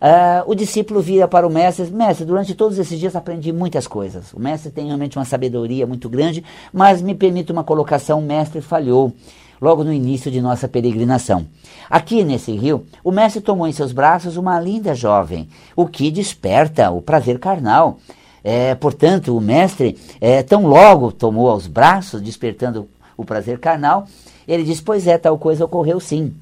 Uh, 0.00 0.50
o 0.50 0.54
discípulo 0.54 1.02
vira 1.02 1.28
para 1.28 1.46
o 1.46 1.50
mestre, 1.50 1.84
mestre, 1.90 2.24
durante 2.24 2.54
todos 2.54 2.78
esses 2.78 2.98
dias 2.98 3.14
aprendi 3.14 3.52
muitas 3.52 3.86
coisas. 3.86 4.32
O 4.32 4.40
mestre 4.40 4.70
tem 4.70 4.86
realmente 4.86 5.18
uma 5.18 5.26
sabedoria 5.26 5.86
muito 5.86 6.08
grande, 6.08 6.42
mas 6.72 7.02
me 7.02 7.14
permite 7.14 7.52
uma 7.52 7.62
colocação, 7.62 8.18
o 8.18 8.22
mestre 8.22 8.62
falhou 8.62 9.12
logo 9.60 9.84
no 9.84 9.92
início 9.92 10.30
de 10.30 10.40
nossa 10.40 10.66
peregrinação. 10.66 11.46
Aqui 11.88 12.24
nesse 12.24 12.52
rio, 12.52 12.86
o 13.04 13.12
mestre 13.12 13.40
tomou 13.40 13.66
em 13.66 13.72
seus 13.72 13.92
braços 13.92 14.36
uma 14.36 14.58
linda 14.58 14.94
jovem, 14.94 15.48
o 15.76 15.86
que 15.86 16.10
desperta 16.10 16.90
o 16.90 17.02
prazer 17.02 17.38
carnal. 17.38 17.98
É, 18.42 18.74
portanto, 18.74 19.36
o 19.36 19.40
mestre, 19.40 19.98
é, 20.20 20.42
tão 20.42 20.66
logo 20.66 21.12
tomou 21.12 21.50
aos 21.50 21.66
braços, 21.66 22.22
despertando 22.22 22.88
o 23.16 23.24
prazer 23.24 23.58
carnal, 23.58 24.06
ele 24.48 24.64
diz: 24.64 24.80
Pois 24.80 25.06
é, 25.06 25.18
tal 25.18 25.38
coisa 25.38 25.64
ocorreu 25.64 26.00
sim. 26.00 26.34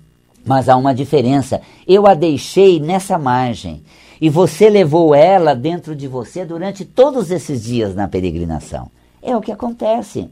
Mas 0.46 0.68
há 0.68 0.76
uma 0.76 0.94
diferença. 0.94 1.60
Eu 1.86 2.06
a 2.06 2.14
deixei 2.14 2.78
nessa 2.78 3.18
margem 3.18 3.82
e 4.20 4.30
você 4.30 4.70
levou 4.70 5.14
ela 5.14 5.54
dentro 5.54 5.94
de 5.94 6.08
você 6.08 6.44
durante 6.44 6.84
todos 6.84 7.30
esses 7.30 7.64
dias 7.64 7.94
na 7.94 8.08
peregrinação. 8.08 8.90
É 9.20 9.36
o 9.36 9.40
que 9.40 9.52
acontece. 9.52 10.30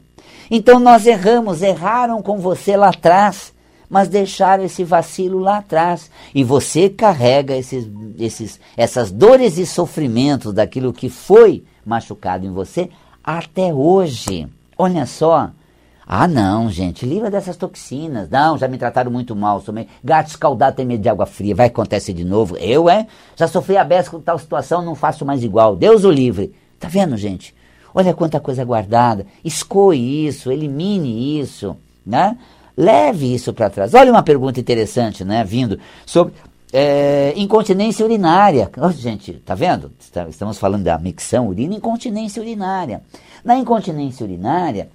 Então 0.49 0.79
nós 0.79 1.05
erramos, 1.05 1.61
erraram 1.61 2.21
com 2.21 2.37
você 2.37 2.77
lá 2.77 2.89
atrás, 2.89 3.53
mas 3.89 4.07
deixaram 4.07 4.63
esse 4.63 4.83
vacilo 4.83 5.39
lá 5.39 5.57
atrás. 5.57 6.09
E 6.33 6.43
você 6.43 6.89
carrega 6.89 7.55
esses, 7.55 7.87
esses, 8.17 8.59
essas 8.75 9.11
dores 9.11 9.57
e 9.57 9.65
sofrimentos 9.65 10.53
daquilo 10.53 10.93
que 10.93 11.09
foi 11.09 11.63
machucado 11.85 12.45
em 12.45 12.51
você 12.51 12.89
até 13.23 13.73
hoje. 13.73 14.47
Olha 14.77 15.05
só. 15.05 15.51
Ah, 16.09 16.27
não, 16.27 16.69
gente, 16.69 17.05
livra 17.05 17.29
dessas 17.29 17.57
toxinas. 17.57 18.29
Não, 18.29 18.57
já 18.57 18.65
me 18.67 18.77
trataram 18.77 19.11
muito 19.11 19.35
mal. 19.35 19.59
Somei... 19.59 19.89
Gato 20.01 20.29
escaldado 20.29 20.77
tem 20.77 20.85
medo 20.85 21.01
de 21.01 21.09
água 21.09 21.25
fria. 21.25 21.53
Vai 21.53 21.67
acontecer 21.67 22.13
de 22.13 22.23
novo. 22.23 22.55
Eu, 22.55 22.89
é? 22.89 23.07
Já 23.35 23.45
sofri 23.45 23.75
a 23.75 23.83
beça 23.83 24.09
com 24.09 24.21
tal 24.21 24.39
situação, 24.39 24.81
não 24.81 24.95
faço 24.95 25.25
mais 25.25 25.43
igual. 25.43 25.75
Deus 25.75 26.05
o 26.05 26.11
livre. 26.11 26.53
Tá 26.79 26.87
vendo, 26.87 27.17
gente? 27.17 27.53
Olha 27.93 28.13
quanta 28.13 28.39
coisa 28.39 28.63
guardada. 28.63 29.25
Escoe 29.43 30.27
isso, 30.27 30.51
elimine 30.51 31.39
isso, 31.39 31.75
né? 32.05 32.37
Leve 32.75 33.33
isso 33.33 33.53
para 33.53 33.69
trás. 33.69 33.93
Olha 33.93 34.11
uma 34.11 34.21
pergunta 34.21 34.59
interessante, 34.59 35.25
né? 35.25 35.43
Vindo 35.43 35.79
sobre 36.05 36.33
é, 36.71 37.33
incontinência 37.35 38.05
urinária. 38.05 38.69
Oh, 38.77 38.91
gente, 38.91 39.33
tá 39.33 39.55
vendo? 39.55 39.91
Estamos 40.29 40.57
falando 40.57 40.83
da 40.83 40.97
micção 40.97 41.47
urina, 41.47 41.75
incontinência 41.75 42.41
urinária. 42.41 43.01
Na 43.43 43.57
incontinência 43.57 44.25
urinária, 44.25 44.89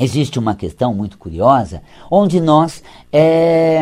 existe 0.00 0.38
uma 0.38 0.54
questão 0.54 0.94
muito 0.94 1.18
curiosa, 1.18 1.82
onde 2.10 2.40
nós, 2.40 2.82
é, 3.12 3.80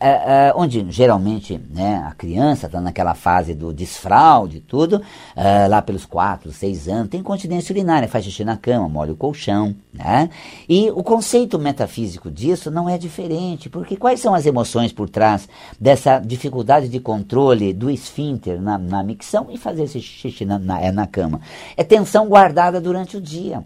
é, 0.00 0.08
é, 0.08 0.52
onde 0.56 0.86
geralmente 0.90 1.60
né, 1.70 2.02
a 2.08 2.12
criança 2.12 2.66
está 2.66 2.80
naquela 2.80 3.14
fase 3.14 3.54
do 3.54 3.72
desfraude 3.72 4.60
tudo, 4.60 5.02
é, 5.36 5.68
lá 5.68 5.82
pelos 5.82 6.06
4, 6.06 6.50
6 6.50 6.88
anos, 6.88 7.08
tem 7.10 7.22
continência 7.22 7.72
urinária, 7.72 8.08
faz 8.08 8.24
xixi 8.24 8.44
na 8.44 8.56
cama, 8.56 8.88
molha 8.88 9.12
o 9.12 9.16
colchão, 9.16 9.74
né? 9.92 10.30
E 10.68 10.90
o 10.90 11.02
conceito 11.02 11.58
metafísico 11.58 12.30
disso 12.30 12.70
não 12.70 12.88
é 12.88 12.96
diferente, 12.96 13.68
porque 13.68 13.96
quais 13.96 14.20
são 14.20 14.34
as 14.34 14.46
emoções 14.46 14.92
por 14.92 15.10
trás 15.10 15.48
dessa 15.78 16.18
dificuldade 16.18 16.88
de 16.88 16.98
controle 16.98 17.74
do 17.74 17.90
esfíncter 17.90 18.60
na, 18.60 18.78
na 18.78 19.02
micção 19.02 19.48
e 19.50 19.58
fazer 19.58 19.82
esse 19.84 20.00
xixi 20.00 20.44
na, 20.46 20.58
na, 20.58 20.80
é 20.80 20.90
na 20.90 21.06
cama? 21.06 21.40
É 21.76 21.84
tensão 21.84 22.26
guardada 22.28 22.80
durante 22.80 23.16
o 23.16 23.20
dia. 23.20 23.62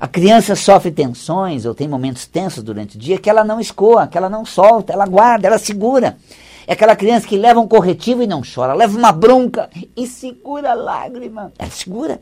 A 0.00 0.08
criança 0.08 0.56
sofre 0.56 0.90
tensões 0.90 1.66
ou 1.66 1.74
tem 1.74 1.86
momentos 1.86 2.24
tensos 2.24 2.62
durante 2.62 2.96
o 2.96 2.98
dia 2.98 3.18
que 3.18 3.28
ela 3.28 3.44
não 3.44 3.60
escoa, 3.60 4.06
que 4.06 4.16
ela 4.16 4.30
não 4.30 4.46
solta, 4.46 4.94
ela 4.94 5.04
guarda, 5.04 5.46
ela 5.46 5.58
segura. 5.58 6.16
É 6.66 6.72
aquela 6.72 6.96
criança 6.96 7.28
que 7.28 7.36
leva 7.36 7.60
um 7.60 7.68
corretivo 7.68 8.22
e 8.22 8.26
não 8.26 8.40
chora, 8.42 8.72
leva 8.72 8.96
uma 8.96 9.12
bronca 9.12 9.68
e 9.94 10.06
segura 10.06 10.70
a 10.70 10.74
lágrima. 10.74 11.52
Ela 11.58 11.70
segura. 11.70 12.18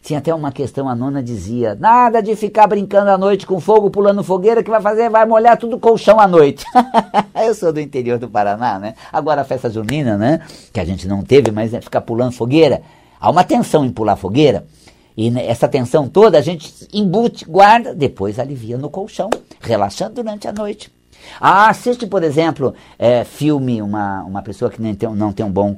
Tinha 0.00 0.20
até 0.20 0.34
uma 0.34 0.50
questão, 0.50 0.88
a 0.88 0.94
nona 0.94 1.22
dizia: 1.22 1.76
nada 1.78 2.22
de 2.22 2.34
ficar 2.34 2.66
brincando 2.66 3.10
à 3.10 3.18
noite 3.18 3.46
com 3.46 3.60
fogo, 3.60 3.90
pulando 3.90 4.24
fogueira, 4.24 4.62
que 4.62 4.70
vai 4.70 4.80
fazer, 4.80 5.10
vai 5.10 5.26
molhar 5.26 5.58
tudo 5.58 5.76
o 5.76 5.80
colchão 5.80 6.18
à 6.18 6.26
noite. 6.26 6.64
Eu 7.44 7.54
sou 7.54 7.74
do 7.74 7.80
interior 7.80 8.18
do 8.18 8.30
Paraná, 8.30 8.78
né? 8.78 8.94
Agora 9.12 9.42
a 9.42 9.44
festa 9.44 9.68
junina, 9.68 10.16
né? 10.16 10.40
Que 10.72 10.80
a 10.80 10.84
gente 10.84 11.06
não 11.06 11.22
teve, 11.22 11.50
mas 11.50 11.74
é 11.74 11.80
ficar 11.82 12.00
pulando 12.00 12.32
fogueira. 12.32 12.80
Há 13.20 13.30
uma 13.30 13.44
tensão 13.44 13.84
em 13.84 13.90
pular 13.90 14.16
fogueira. 14.16 14.64
E 15.16 15.28
essa 15.40 15.66
tensão 15.66 16.08
toda 16.08 16.38
a 16.38 16.42
gente 16.42 16.72
embute, 16.92 17.44
guarda, 17.44 17.94
depois 17.94 18.38
alivia 18.38 18.76
no 18.76 18.90
colchão, 18.90 19.30
relaxando 19.60 20.16
durante 20.16 20.46
a 20.46 20.52
noite. 20.52 20.92
Ah, 21.40 21.70
assiste, 21.70 22.06
por 22.06 22.22
exemplo, 22.22 22.74
é, 22.98 23.24
filme, 23.24 23.80
uma, 23.80 24.22
uma 24.24 24.42
pessoa 24.42 24.70
que 24.70 24.80
não 24.80 24.94
tem, 24.94 25.08
não 25.14 25.32
tem 25.32 25.44
um 25.44 25.50
bom 25.50 25.76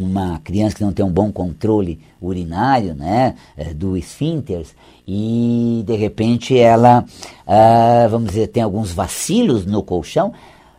uma 0.00 0.38
criança 0.44 0.76
que 0.76 0.84
não 0.84 0.92
tem 0.92 1.04
um 1.04 1.10
bom 1.10 1.32
controle 1.32 1.98
urinário, 2.22 2.94
né, 2.94 3.34
é, 3.56 3.74
do 3.74 3.96
esfíncter, 3.96 4.64
e 5.06 5.82
de 5.84 5.96
repente 5.96 6.56
ela, 6.56 7.04
ah, 7.44 8.06
vamos 8.08 8.28
dizer, 8.28 8.46
tem 8.46 8.62
alguns 8.62 8.92
vacilos 8.92 9.66
no 9.66 9.82
colchão, 9.82 10.32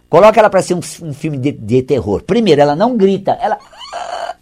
coloca 0.09 0.39
ela 0.39 0.49
para 0.49 0.61
ser 0.61 0.73
um, 0.73 0.79
um 1.01 1.13
filme 1.13 1.37
de, 1.37 1.51
de, 1.51 1.81
terror. 1.81 2.23
Primeiro, 2.23 2.61
ela 2.61 2.77
não 2.77 2.95
grita, 2.95 3.37
ela 3.41 3.57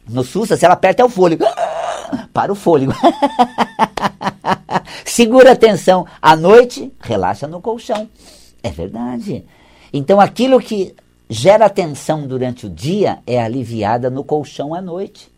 no 0.07 0.23
susto, 0.23 0.55
se 0.55 0.63
ela 0.63 0.75
aperta 0.75 1.01
é 1.01 1.05
o 1.05 1.09
fôlego 1.09 1.43
para 2.33 2.51
o 2.51 2.55
fôlego. 2.55 2.93
Segura 5.05 5.53
a 5.53 5.55
tensão. 5.55 6.05
À 6.21 6.35
noite, 6.35 6.91
relaxa 6.99 7.47
no 7.47 7.61
colchão. 7.61 8.09
É 8.61 8.69
verdade. 8.69 9.45
Então 9.93 10.19
aquilo 10.19 10.59
que 10.59 10.93
gera 11.29 11.69
tensão 11.69 12.27
durante 12.27 12.65
o 12.65 12.69
dia 12.69 13.19
é 13.25 13.41
aliviada 13.41 14.09
no 14.09 14.23
colchão 14.23 14.73
à 14.73 14.81
noite. 14.81 15.31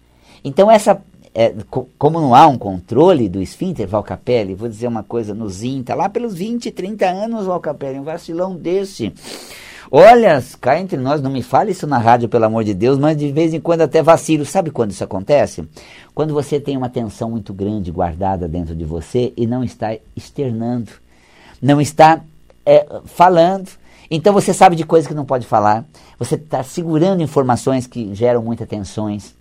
Então, 0.43 0.69
essa, 0.69 1.01
é, 1.33 1.53
como 1.97 2.21
não 2.21 2.33
há 2.33 2.47
um 2.47 2.57
controle 2.57 3.27
do 3.27 3.41
esfíncter, 3.41 3.87
Valcapelli, 3.87 4.55
vou 4.55 4.69
dizer 4.69 4.87
uma 4.87 5.03
coisa 5.03 5.33
no 5.33 5.49
Zinta, 5.49 5.95
lá 5.95 6.07
pelos 6.07 6.35
20, 6.35 6.71
30 6.71 7.05
anos, 7.07 7.45
Valcapelli, 7.45 7.99
um 7.99 8.03
vacilão 8.03 8.55
desse. 8.55 9.13
Olha, 9.91 10.43
cá 10.61 10.79
entre 10.79 10.97
nós, 10.97 11.19
não 11.19 11.31
me 11.31 11.41
fale 11.41 11.71
isso 11.71 11.87
na 11.87 11.97
rádio, 11.97 12.29
pelo 12.29 12.45
amor 12.45 12.63
de 12.63 12.75
Deus, 12.75 12.99
mas 12.99 13.17
de 13.17 13.31
vez 13.31 13.55
em 13.55 13.59
quando 13.59 13.81
até 13.81 14.03
vacilo. 14.03 14.45
Sabe 14.45 14.69
quando 14.69 14.91
isso 14.91 15.03
acontece? 15.03 15.67
Quando 16.13 16.31
você 16.31 16.59
tem 16.59 16.77
uma 16.77 16.89
tensão 16.89 17.31
muito 17.31 17.51
grande 17.53 17.91
guardada 17.91 18.47
dentro 18.47 18.75
de 18.75 18.85
você 18.85 19.33
e 19.35 19.47
não 19.47 19.63
está 19.63 19.97
externando, 20.15 20.91
não 21.59 21.81
está 21.81 22.21
é, 22.63 22.85
falando. 23.05 23.67
Então 24.11 24.31
você 24.31 24.53
sabe 24.53 24.75
de 24.75 24.85
coisas 24.85 25.07
que 25.07 25.13
não 25.15 25.25
pode 25.25 25.47
falar, 25.47 25.83
você 26.19 26.35
está 26.35 26.61
segurando 26.61 27.23
informações 27.23 27.87
que 27.87 28.13
geram 28.13 28.43
muitas 28.43 28.67
tensões. 28.67 29.33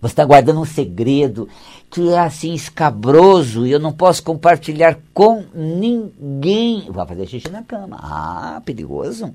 Você 0.00 0.12
está 0.12 0.24
guardando 0.24 0.60
um 0.60 0.64
segredo 0.64 1.48
que 1.90 2.08
é 2.08 2.18
assim 2.18 2.54
escabroso 2.54 3.66
e 3.66 3.72
eu 3.72 3.78
não 3.80 3.92
posso 3.92 4.22
compartilhar 4.22 4.98
com 5.12 5.44
ninguém. 5.54 6.88
Vai 6.90 7.06
fazer 7.06 7.26
xixi 7.26 7.48
na 7.50 7.62
cama. 7.62 7.98
Ah, 8.00 8.62
perigoso. 8.64 9.32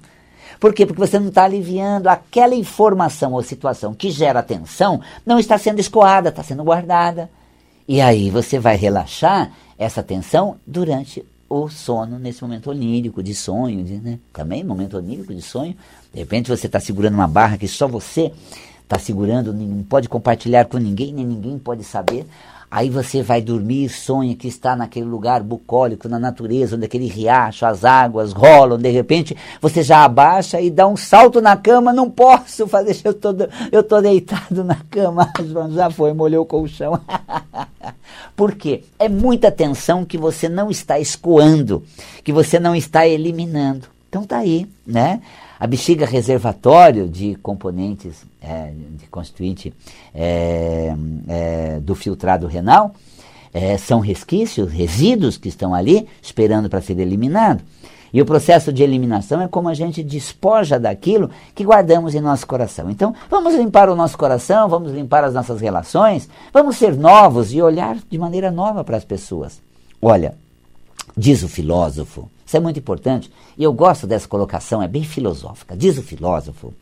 Por 0.60 0.74
quê? 0.74 0.86
Porque 0.86 1.00
você 1.00 1.20
não 1.20 1.30
está 1.30 1.44
aliviando 1.44 2.08
aquela 2.08 2.56
informação 2.56 3.34
ou 3.34 3.44
situação 3.44 3.94
que 3.94 4.12
gera 4.12 4.44
tensão, 4.44 5.02
não 5.26 5.40
está 5.40 5.58
sendo 5.58 5.80
escoada, 5.80 6.30
está 6.30 6.44
sendo 6.44 6.64
guardada. 6.64 7.30
E 7.88 8.02
aí 8.02 8.30
você 8.30 8.60
vai 8.60 8.76
relaxar 8.76 9.52
essa 9.78 10.04
tensão 10.04 10.58
durante 10.66 11.24
o 11.50 11.70
sono, 11.70 12.20
nesse 12.20 12.42
momento 12.42 12.70
onírico 12.70 13.24
de 13.24 13.34
sonho, 13.34 13.84
de, 13.84 13.98
né? 13.98 14.20
também 14.34 14.64
momento 14.64 14.98
onírico 14.98 15.34
de 15.34 15.42
sonho. 15.42 15.76
De 16.14 16.20
repente 16.20 16.50
você 16.50 16.68
está 16.68 16.80
segurando 16.80 17.14
uma 17.14 17.28
barra 17.28 17.58
que 17.58 17.68
só 17.68 17.88
você 17.88 18.32
está 18.84 19.00
segurando, 19.00 19.54
não 19.54 19.84
pode 19.84 20.10
compartilhar 20.10 20.66
com 20.66 20.78
ninguém, 20.78 21.14
nem 21.14 21.26
ninguém 21.26 21.58
pode 21.58 21.84
saber. 21.84 22.26
Aí 22.70 22.90
você 22.90 23.24
vai 23.24 23.42
dormir 23.42 23.88
sonha 23.88 24.36
que 24.36 24.48
está 24.48 24.76
naquele 24.76 25.06
lugar 25.06 25.42
bucólico, 25.42 26.10
na 26.10 26.20
natureza, 26.20 26.76
onde 26.76 26.86
aquele 26.86 27.08
riacho, 27.08 27.66
as 27.66 27.86
águas 27.86 28.34
rolam, 28.34 28.78
de 28.78 28.90
repente 28.90 29.38
você 29.62 29.82
já 29.82 30.04
abaixa 30.04 30.60
e 30.60 30.70
dá 30.70 30.86
um 30.86 30.98
salto 30.98 31.40
na 31.40 31.56
cama, 31.56 31.94
não 31.94 32.10
posso 32.10 32.68
fazer, 32.68 32.98
eu 33.06 33.14
tô, 33.14 33.30
eu 33.72 33.82
tô 33.82 34.02
deitado 34.02 34.66
na 34.66 34.76
cama, 34.90 35.32
já 35.74 35.90
foi, 35.90 36.12
molhou 36.14 36.44
o 36.44 36.46
colchão. 36.46 37.00
Por 38.36 38.54
quê? 38.54 38.84
É 39.00 39.08
muita 39.08 39.50
tensão 39.50 40.04
que 40.04 40.18
você 40.18 40.50
não 40.50 40.70
está 40.70 41.00
escoando, 41.00 41.84
que 42.24 42.34
você 42.34 42.60
não 42.60 42.76
está 42.76 43.08
eliminando. 43.08 43.97
Então 44.10 44.24
tá 44.24 44.38
aí, 44.38 44.68
né? 44.86 45.22
A 45.60 45.68
bexiga 45.68 46.06
reservatório 46.06 47.08
de 47.08 47.36
componentes, 47.36 48.26
é, 48.42 48.72
de 48.92 49.08
constituinte 49.08 49.74
é, 50.14 50.94
é, 51.28 51.80
do 51.80 51.96
filtrado 51.96 52.48
renal, 52.48 52.94
é, 53.54 53.78
são 53.78 54.00
resquícios, 54.00 54.72
resíduos 54.72 55.38
que 55.38 55.50
estão 55.50 55.74
ali 55.74 56.08
esperando 56.22 56.70
para 56.70 56.82
ser 56.82 57.00
eliminado. 57.00 57.64
E 58.14 58.22
o 58.22 58.26
processo 58.26 58.72
de 58.72 58.84
eliminação 58.84 59.42
é 59.42 59.48
como 59.48 59.68
a 59.68 59.74
gente 59.74 60.02
despoja 60.02 60.80
daquilo 60.80 61.30
que 61.54 61.66
guardamos 61.66 62.16
em 62.16 62.22
nosso 62.22 62.48
coração. 62.48 62.90
Então, 62.90 63.14
vamos 63.30 63.54
limpar 63.56 63.90
o 63.90 63.96
nosso 63.96 64.18
coração, 64.18 64.70
vamos 64.70 64.94
limpar 64.94 65.24
as 65.24 65.34
nossas 65.34 65.60
relações, 65.60 66.30
vamos 66.54 66.78
ser 66.78 66.96
novos 66.96 67.54
e 67.54 67.62
olhar 67.62 67.98
de 68.10 68.18
maneira 68.18 68.50
nova 68.50 68.84
para 68.84 68.96
as 68.96 69.04
pessoas. 69.04 69.62
Olha, 70.02 70.36
diz 71.18 71.44
o 71.44 71.50
filósofo 71.50 72.30
isso 72.48 72.56
é 72.56 72.62
muito 72.62 72.80
importante. 72.80 73.30
E 73.58 73.64
eu 73.64 73.74
gosto 73.74 74.08
dessa 74.08 74.26
colocação, 74.26 74.82
é 74.82 74.88
bem 74.88 75.04
filosófica. 75.04 75.76
Diz 75.76 75.98
o 75.98 76.02
filósofo, 76.02 76.74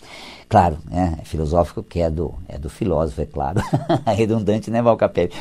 claro, 0.48 0.78
é, 0.92 1.22
é 1.22 1.26
filosófico 1.26 1.82
que 1.82 2.02
é 2.02 2.10
do, 2.10 2.36
é 2.48 2.60
do 2.60 2.70
filósofo, 2.70 3.22
é 3.22 3.26
claro. 3.26 3.60
Redundante, 4.16 4.70
né, 4.70 4.80
Valcapelli? 4.80 5.32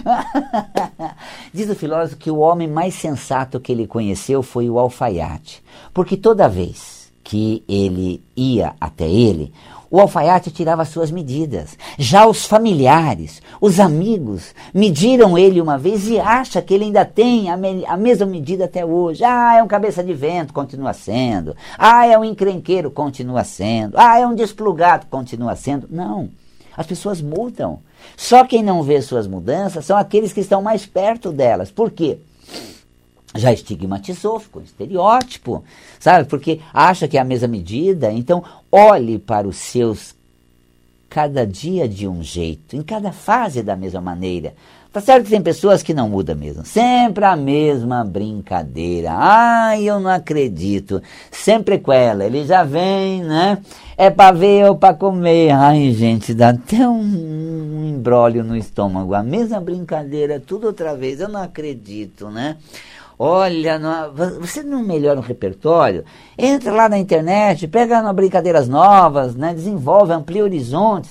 Diz 1.53 1.69
o 1.69 1.75
filósofo 1.75 2.17
que 2.17 2.31
o 2.31 2.39
homem 2.39 2.67
mais 2.67 2.95
sensato 2.95 3.61
que 3.61 3.71
ele 3.71 3.87
conheceu 3.87 4.43
foi 4.43 4.71
o 4.71 4.79
alfaiate. 4.79 5.63
Porque 5.93 6.17
toda 6.17 6.49
vez 6.49 7.13
que 7.23 7.63
ele 7.69 8.23
ia 8.35 8.75
até 8.81 9.07
ele, 9.07 9.53
o 9.95 10.01
alfaiate 10.01 10.51
tirava 10.51 10.85
suas 10.85 11.13
medidas. 11.13 11.79
Já 11.97 12.27
os 12.27 12.45
familiares, 12.47 13.41
os 13.61 13.79
amigos, 13.79 14.53
mediram 14.75 15.39
ele 15.39 15.61
uma 15.61 15.79
vez 15.79 16.09
e 16.09 16.19
acha 16.19 16.61
que 16.61 16.75
ele 16.75 16.87
ainda 16.87 17.05
tem 17.05 17.49
a, 17.49 17.57
me 17.57 17.87
a 17.87 17.97
mesma 17.97 18.27
medida 18.27 18.65
até 18.65 18.85
hoje. 18.85 19.23
Ah, 19.23 19.55
é 19.57 19.63
um 19.63 19.69
cabeça 19.69 20.03
de 20.03 20.13
vento, 20.13 20.53
continua 20.53 20.93
sendo. 20.93 21.55
Ah, 21.79 22.09
é 22.09 22.19
um 22.19 22.25
encrenqueiro, 22.25 22.91
continua 22.91 23.45
sendo. 23.45 23.97
Ah, 23.97 24.19
é 24.19 24.27
um 24.27 24.35
desplugado, 24.35 25.07
continua 25.07 25.55
sendo. 25.55 25.87
Não. 25.89 26.29
As 26.77 26.89
pessoas 26.89 27.21
mudam. 27.21 27.79
Só 28.17 28.45
quem 28.45 28.65
não 28.65 28.83
vê 28.83 29.01
suas 29.01 29.29
mudanças 29.29 29.85
são 29.85 29.97
aqueles 29.97 30.33
que 30.33 30.41
estão 30.41 30.61
mais 30.61 30.85
perto 30.85 31.31
delas. 31.31 31.71
Por 31.71 31.93
quê? 31.93 32.19
Já 33.35 33.53
estigmatizou, 33.53 34.39
ficou 34.39 34.63
um 34.63 34.65
estereótipo, 34.65 35.65
sabe? 35.99 36.29
Porque 36.29 36.61
acha 36.73 37.09
que 37.09 37.19
é 37.19 37.21
a 37.21 37.25
mesma 37.25 37.49
medida. 37.49 38.13
Então, 38.13 38.45
olhe 38.71 39.19
para 39.19 39.49
os 39.49 39.57
seus 39.57 40.15
cada 41.09 41.47
dia 41.47 41.89
de 41.89 42.09
um 42.09 42.23
jeito, 42.23 42.75
em 42.75 42.83
cada 42.83 43.13
fase 43.13 43.63
da 43.63 43.77
mesma 43.77 44.01
maneira. 44.01 44.55
Tá 44.95 45.01
certo 45.01 45.25
que 45.25 45.31
tem 45.31 45.43
pessoas 45.43 45.83
que 45.83 45.93
não 45.93 46.09
mudam 46.09 46.37
mesmo. 46.37 46.65
Sempre 46.65 47.25
a 47.25 47.35
mesma 47.35 48.05
brincadeira. 48.05 49.11
Ai, 49.13 49.83
eu 49.83 49.99
não 49.99 50.09
acredito. 50.09 51.03
Sempre 51.33 51.81
com 51.81 51.93
ela. 51.93 52.25
Ele 52.25 52.47
já 52.47 52.63
vem, 52.63 53.25
né? 53.25 53.59
É 53.97 54.09
para 54.09 54.31
ver 54.31 54.67
ou 54.67 54.77
para 54.77 54.95
comer. 54.95 55.51
Ai, 55.51 55.91
gente, 55.91 56.33
dá 56.33 56.51
até 56.51 56.89
um 56.89 57.89
embrólio 57.89 58.45
no 58.45 58.57
estômago. 58.57 59.15
A 59.15 59.23
mesma 59.25 59.61
brincadeira, 59.61 60.39
tudo 60.39 60.69
outra 60.69 60.95
vez. 60.95 61.19
Eu 61.19 61.29
não 61.29 61.43
acredito, 61.43 62.31
né? 62.31 62.57
Olha, 63.27 63.81
você 64.39 64.63
não 64.63 64.83
melhora 64.83 65.19
o 65.19 65.23
repertório? 65.23 66.05
Entra 66.37 66.71
lá 66.71 66.91
na 66.91 66.99
internet, 66.99 67.67
pega 67.67 68.13
brincadeiras 68.13 68.69
novas, 68.69 69.35
né? 69.35 69.55
desenvolve, 69.55 70.13
amplia 70.13 70.45
horizontes. 70.45 71.11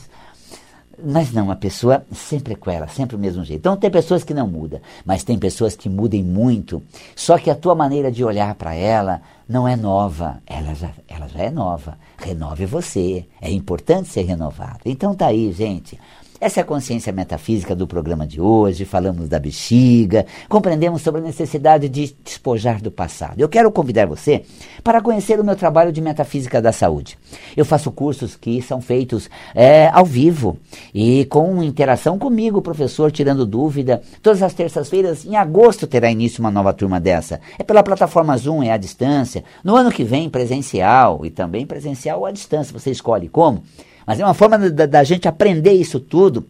Mas 1.03 1.33
não, 1.33 1.49
a 1.49 1.55
pessoa 1.55 2.05
sempre 2.11 2.53
é 2.53 2.55
com 2.55 2.69
ela, 2.69 2.87
sempre 2.87 3.15
o 3.15 3.19
mesmo 3.19 3.43
jeito. 3.43 3.61
Então 3.61 3.75
tem 3.75 3.89
pessoas 3.89 4.23
que 4.23 4.31
não 4.31 4.47
mudam, 4.47 4.79
mas 5.03 5.23
tem 5.23 5.39
pessoas 5.39 5.75
que 5.75 5.89
mudem 5.89 6.23
muito. 6.23 6.83
Só 7.15 7.39
que 7.39 7.49
a 7.49 7.55
tua 7.55 7.73
maneira 7.73 8.11
de 8.11 8.23
olhar 8.23 8.53
para 8.53 8.75
ela 8.75 9.19
não 9.49 9.67
é 9.67 9.75
nova, 9.75 10.39
ela 10.45 10.75
já, 10.75 10.91
ela 11.07 11.27
já 11.27 11.39
é 11.39 11.49
nova. 11.49 11.97
Renove 12.19 12.67
você, 12.67 13.25
é 13.41 13.49
importante 13.49 14.07
ser 14.07 14.21
renovado. 14.21 14.81
Então 14.85 15.15
tá 15.15 15.25
aí, 15.25 15.51
gente. 15.51 15.99
Essa 16.43 16.59
é 16.59 16.61
a 16.61 16.65
consciência 16.65 17.13
metafísica 17.13 17.73
do 17.73 17.87
programa 17.87 18.27
de 18.27 18.41
hoje. 18.41 18.83
Falamos 18.83 19.29
da 19.29 19.39
bexiga, 19.39 20.25
compreendemos 20.49 21.01
sobre 21.01 21.21
a 21.21 21.23
necessidade 21.23 21.87
de 21.87 22.13
despojar 22.21 22.81
do 22.81 22.91
passado. 22.91 23.39
Eu 23.39 23.47
quero 23.47 23.71
convidar 23.71 24.07
você 24.07 24.43
para 24.83 24.99
conhecer 24.99 25.39
o 25.39 25.43
meu 25.45 25.55
trabalho 25.55 25.89
de 25.89 26.01
metafísica 26.01 26.61
da 26.61 26.73
saúde. 26.73 27.17
Eu 27.55 27.63
faço 27.63 27.89
cursos 27.93 28.35
que 28.35 28.61
são 28.61 28.81
feitos 28.81 29.29
é, 29.55 29.87
ao 29.93 30.03
vivo 30.03 30.57
e 30.93 31.23
com 31.27 31.63
interação 31.63 32.19
comigo, 32.19 32.61
professor, 32.61 33.09
tirando 33.09 33.45
dúvida. 33.45 34.01
Todas 34.21 34.43
as 34.43 34.53
terças-feiras, 34.53 35.23
em 35.25 35.37
agosto, 35.37 35.87
terá 35.87 36.11
início 36.11 36.41
uma 36.41 36.51
nova 36.51 36.73
turma 36.73 36.99
dessa. 36.99 37.39
É 37.57 37.63
pela 37.63 37.81
plataforma 37.81 38.35
Zoom, 38.35 38.61
é 38.63 38.73
à 38.73 38.75
distância. 38.75 39.45
No 39.63 39.77
ano 39.77 39.89
que 39.89 40.03
vem, 40.03 40.29
presencial 40.29 41.25
e 41.25 41.29
também 41.29 41.65
presencial 41.65 42.25
à 42.25 42.31
distância. 42.31 42.77
Você 42.77 42.91
escolhe 42.91 43.29
como. 43.29 43.63
Mas 44.05 44.19
é 44.19 44.25
uma 44.25 44.33
forma 44.33 44.57
da, 44.57 44.85
da 44.85 45.03
gente 45.03 45.27
aprender 45.27 45.73
isso 45.73 45.99
tudo 45.99 46.45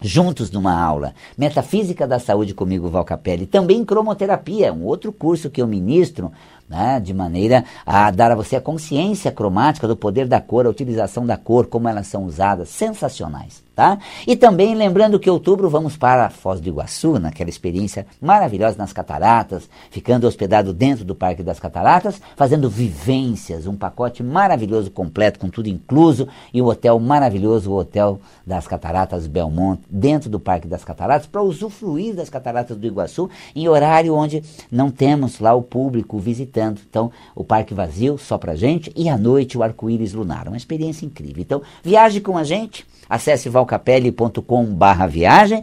juntos 0.00 0.50
numa 0.50 0.74
aula. 0.74 1.14
Metafísica 1.38 2.06
da 2.06 2.18
Saúde 2.18 2.54
comigo, 2.54 2.88
Val 2.88 3.04
Capelli. 3.04 3.46
Também 3.46 3.84
cromoterapia, 3.84 4.72
um 4.72 4.84
outro 4.84 5.12
curso 5.12 5.48
que 5.48 5.62
eu 5.62 5.66
ministro 5.66 6.32
né, 6.68 6.98
de 7.00 7.14
maneira 7.14 7.64
a 7.86 8.10
dar 8.10 8.32
a 8.32 8.34
você 8.34 8.56
a 8.56 8.60
consciência 8.60 9.30
cromática 9.30 9.86
do 9.86 9.96
poder 9.96 10.26
da 10.26 10.40
cor, 10.40 10.66
a 10.66 10.70
utilização 10.70 11.24
da 11.24 11.36
cor, 11.36 11.66
como 11.66 11.88
elas 11.88 12.06
são 12.06 12.24
usadas, 12.24 12.68
sensacionais. 12.70 13.61
Tá? 13.82 13.98
E 14.28 14.36
também 14.36 14.76
lembrando 14.76 15.18
que 15.18 15.28
em 15.28 15.32
outubro 15.32 15.68
vamos 15.68 15.96
para 15.96 16.30
Foz 16.30 16.60
do 16.60 16.68
Iguaçu, 16.68 17.18
naquela 17.18 17.50
experiência 17.50 18.06
maravilhosa 18.20 18.78
nas 18.78 18.92
cataratas, 18.92 19.68
ficando 19.90 20.24
hospedado 20.24 20.72
dentro 20.72 21.04
do 21.04 21.16
Parque 21.16 21.42
das 21.42 21.58
Cataratas, 21.58 22.22
fazendo 22.36 22.70
vivências, 22.70 23.66
um 23.66 23.74
pacote 23.74 24.22
maravilhoso 24.22 24.88
completo 24.88 25.40
com 25.40 25.50
tudo 25.50 25.68
incluso 25.68 26.28
e 26.54 26.62
o 26.62 26.66
um 26.66 26.68
hotel 26.68 26.96
maravilhoso, 27.00 27.72
o 27.72 27.76
Hotel 27.76 28.20
das 28.46 28.68
Cataratas 28.68 29.26
Belmont, 29.26 29.82
dentro 29.90 30.30
do 30.30 30.38
Parque 30.38 30.68
das 30.68 30.84
Cataratas, 30.84 31.26
para 31.26 31.42
usufruir 31.42 32.14
das 32.14 32.30
Cataratas 32.30 32.76
do 32.76 32.86
Iguaçu 32.86 33.28
em 33.52 33.66
horário 33.66 34.14
onde 34.14 34.44
não 34.70 34.92
temos 34.92 35.40
lá 35.40 35.54
o 35.54 35.62
público 35.62 36.20
visitando. 36.20 36.80
Então, 36.88 37.10
o 37.34 37.42
parque 37.42 37.74
vazio 37.74 38.16
só 38.16 38.38
para 38.38 38.54
gente 38.54 38.92
e 38.94 39.08
à 39.08 39.18
noite 39.18 39.58
o 39.58 39.62
arco-íris 39.64 40.12
lunar, 40.12 40.46
uma 40.46 40.56
experiência 40.56 41.04
incrível. 41.04 41.42
Então, 41.42 41.62
viaje 41.82 42.20
com 42.20 42.38
a 42.38 42.44
gente 42.44 42.86
Acesse 43.12 43.50
valcapelli.com 43.50 44.64
barra 44.64 45.06
viagem. 45.06 45.62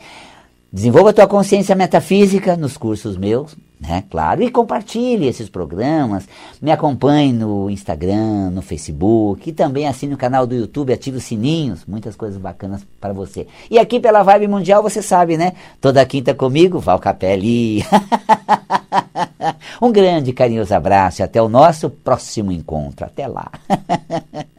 Desenvolva 0.72 1.10
a 1.10 1.14
tua 1.14 1.26
consciência 1.26 1.76
metafísica 1.76 2.56
nos 2.56 2.78
cursos 2.78 3.18
meus, 3.18 3.58
né? 3.82 4.04
Claro, 4.08 4.44
e 4.44 4.52
compartilhe 4.52 5.26
esses 5.26 5.50
programas, 5.50 6.30
me 6.62 6.70
acompanhe 6.70 7.34
no 7.34 7.68
Instagram, 7.68 8.52
no 8.52 8.62
Facebook 8.62 9.50
e 9.50 9.52
também 9.52 9.88
assine 9.88 10.14
o 10.14 10.18
canal 10.18 10.46
do 10.46 10.54
YouTube, 10.54 10.94
ative 10.94 11.18
os 11.18 11.24
sininhos, 11.24 11.84
muitas 11.88 12.16
coisas 12.16 12.38
bacanas 12.38 12.86
para 13.02 13.14
você. 13.14 13.48
E 13.72 13.80
aqui 13.80 14.00
pela 14.00 14.22
Vibe 14.22 14.48
Mundial, 14.48 14.84
você 14.84 15.02
sabe, 15.02 15.36
né? 15.36 15.54
Toda 15.82 16.06
quinta 16.06 16.36
comigo, 16.36 16.78
Val 16.78 17.00
Capelli. 17.00 17.84
um 19.82 19.92
grande 19.92 20.34
carinhoso 20.34 20.76
abraço 20.76 21.22
e 21.22 21.24
até 21.24 21.42
o 21.42 21.50
nosso 21.50 21.90
próximo 21.90 22.52
encontro. 22.52 23.08
Até 23.08 23.28
lá. 23.28 23.50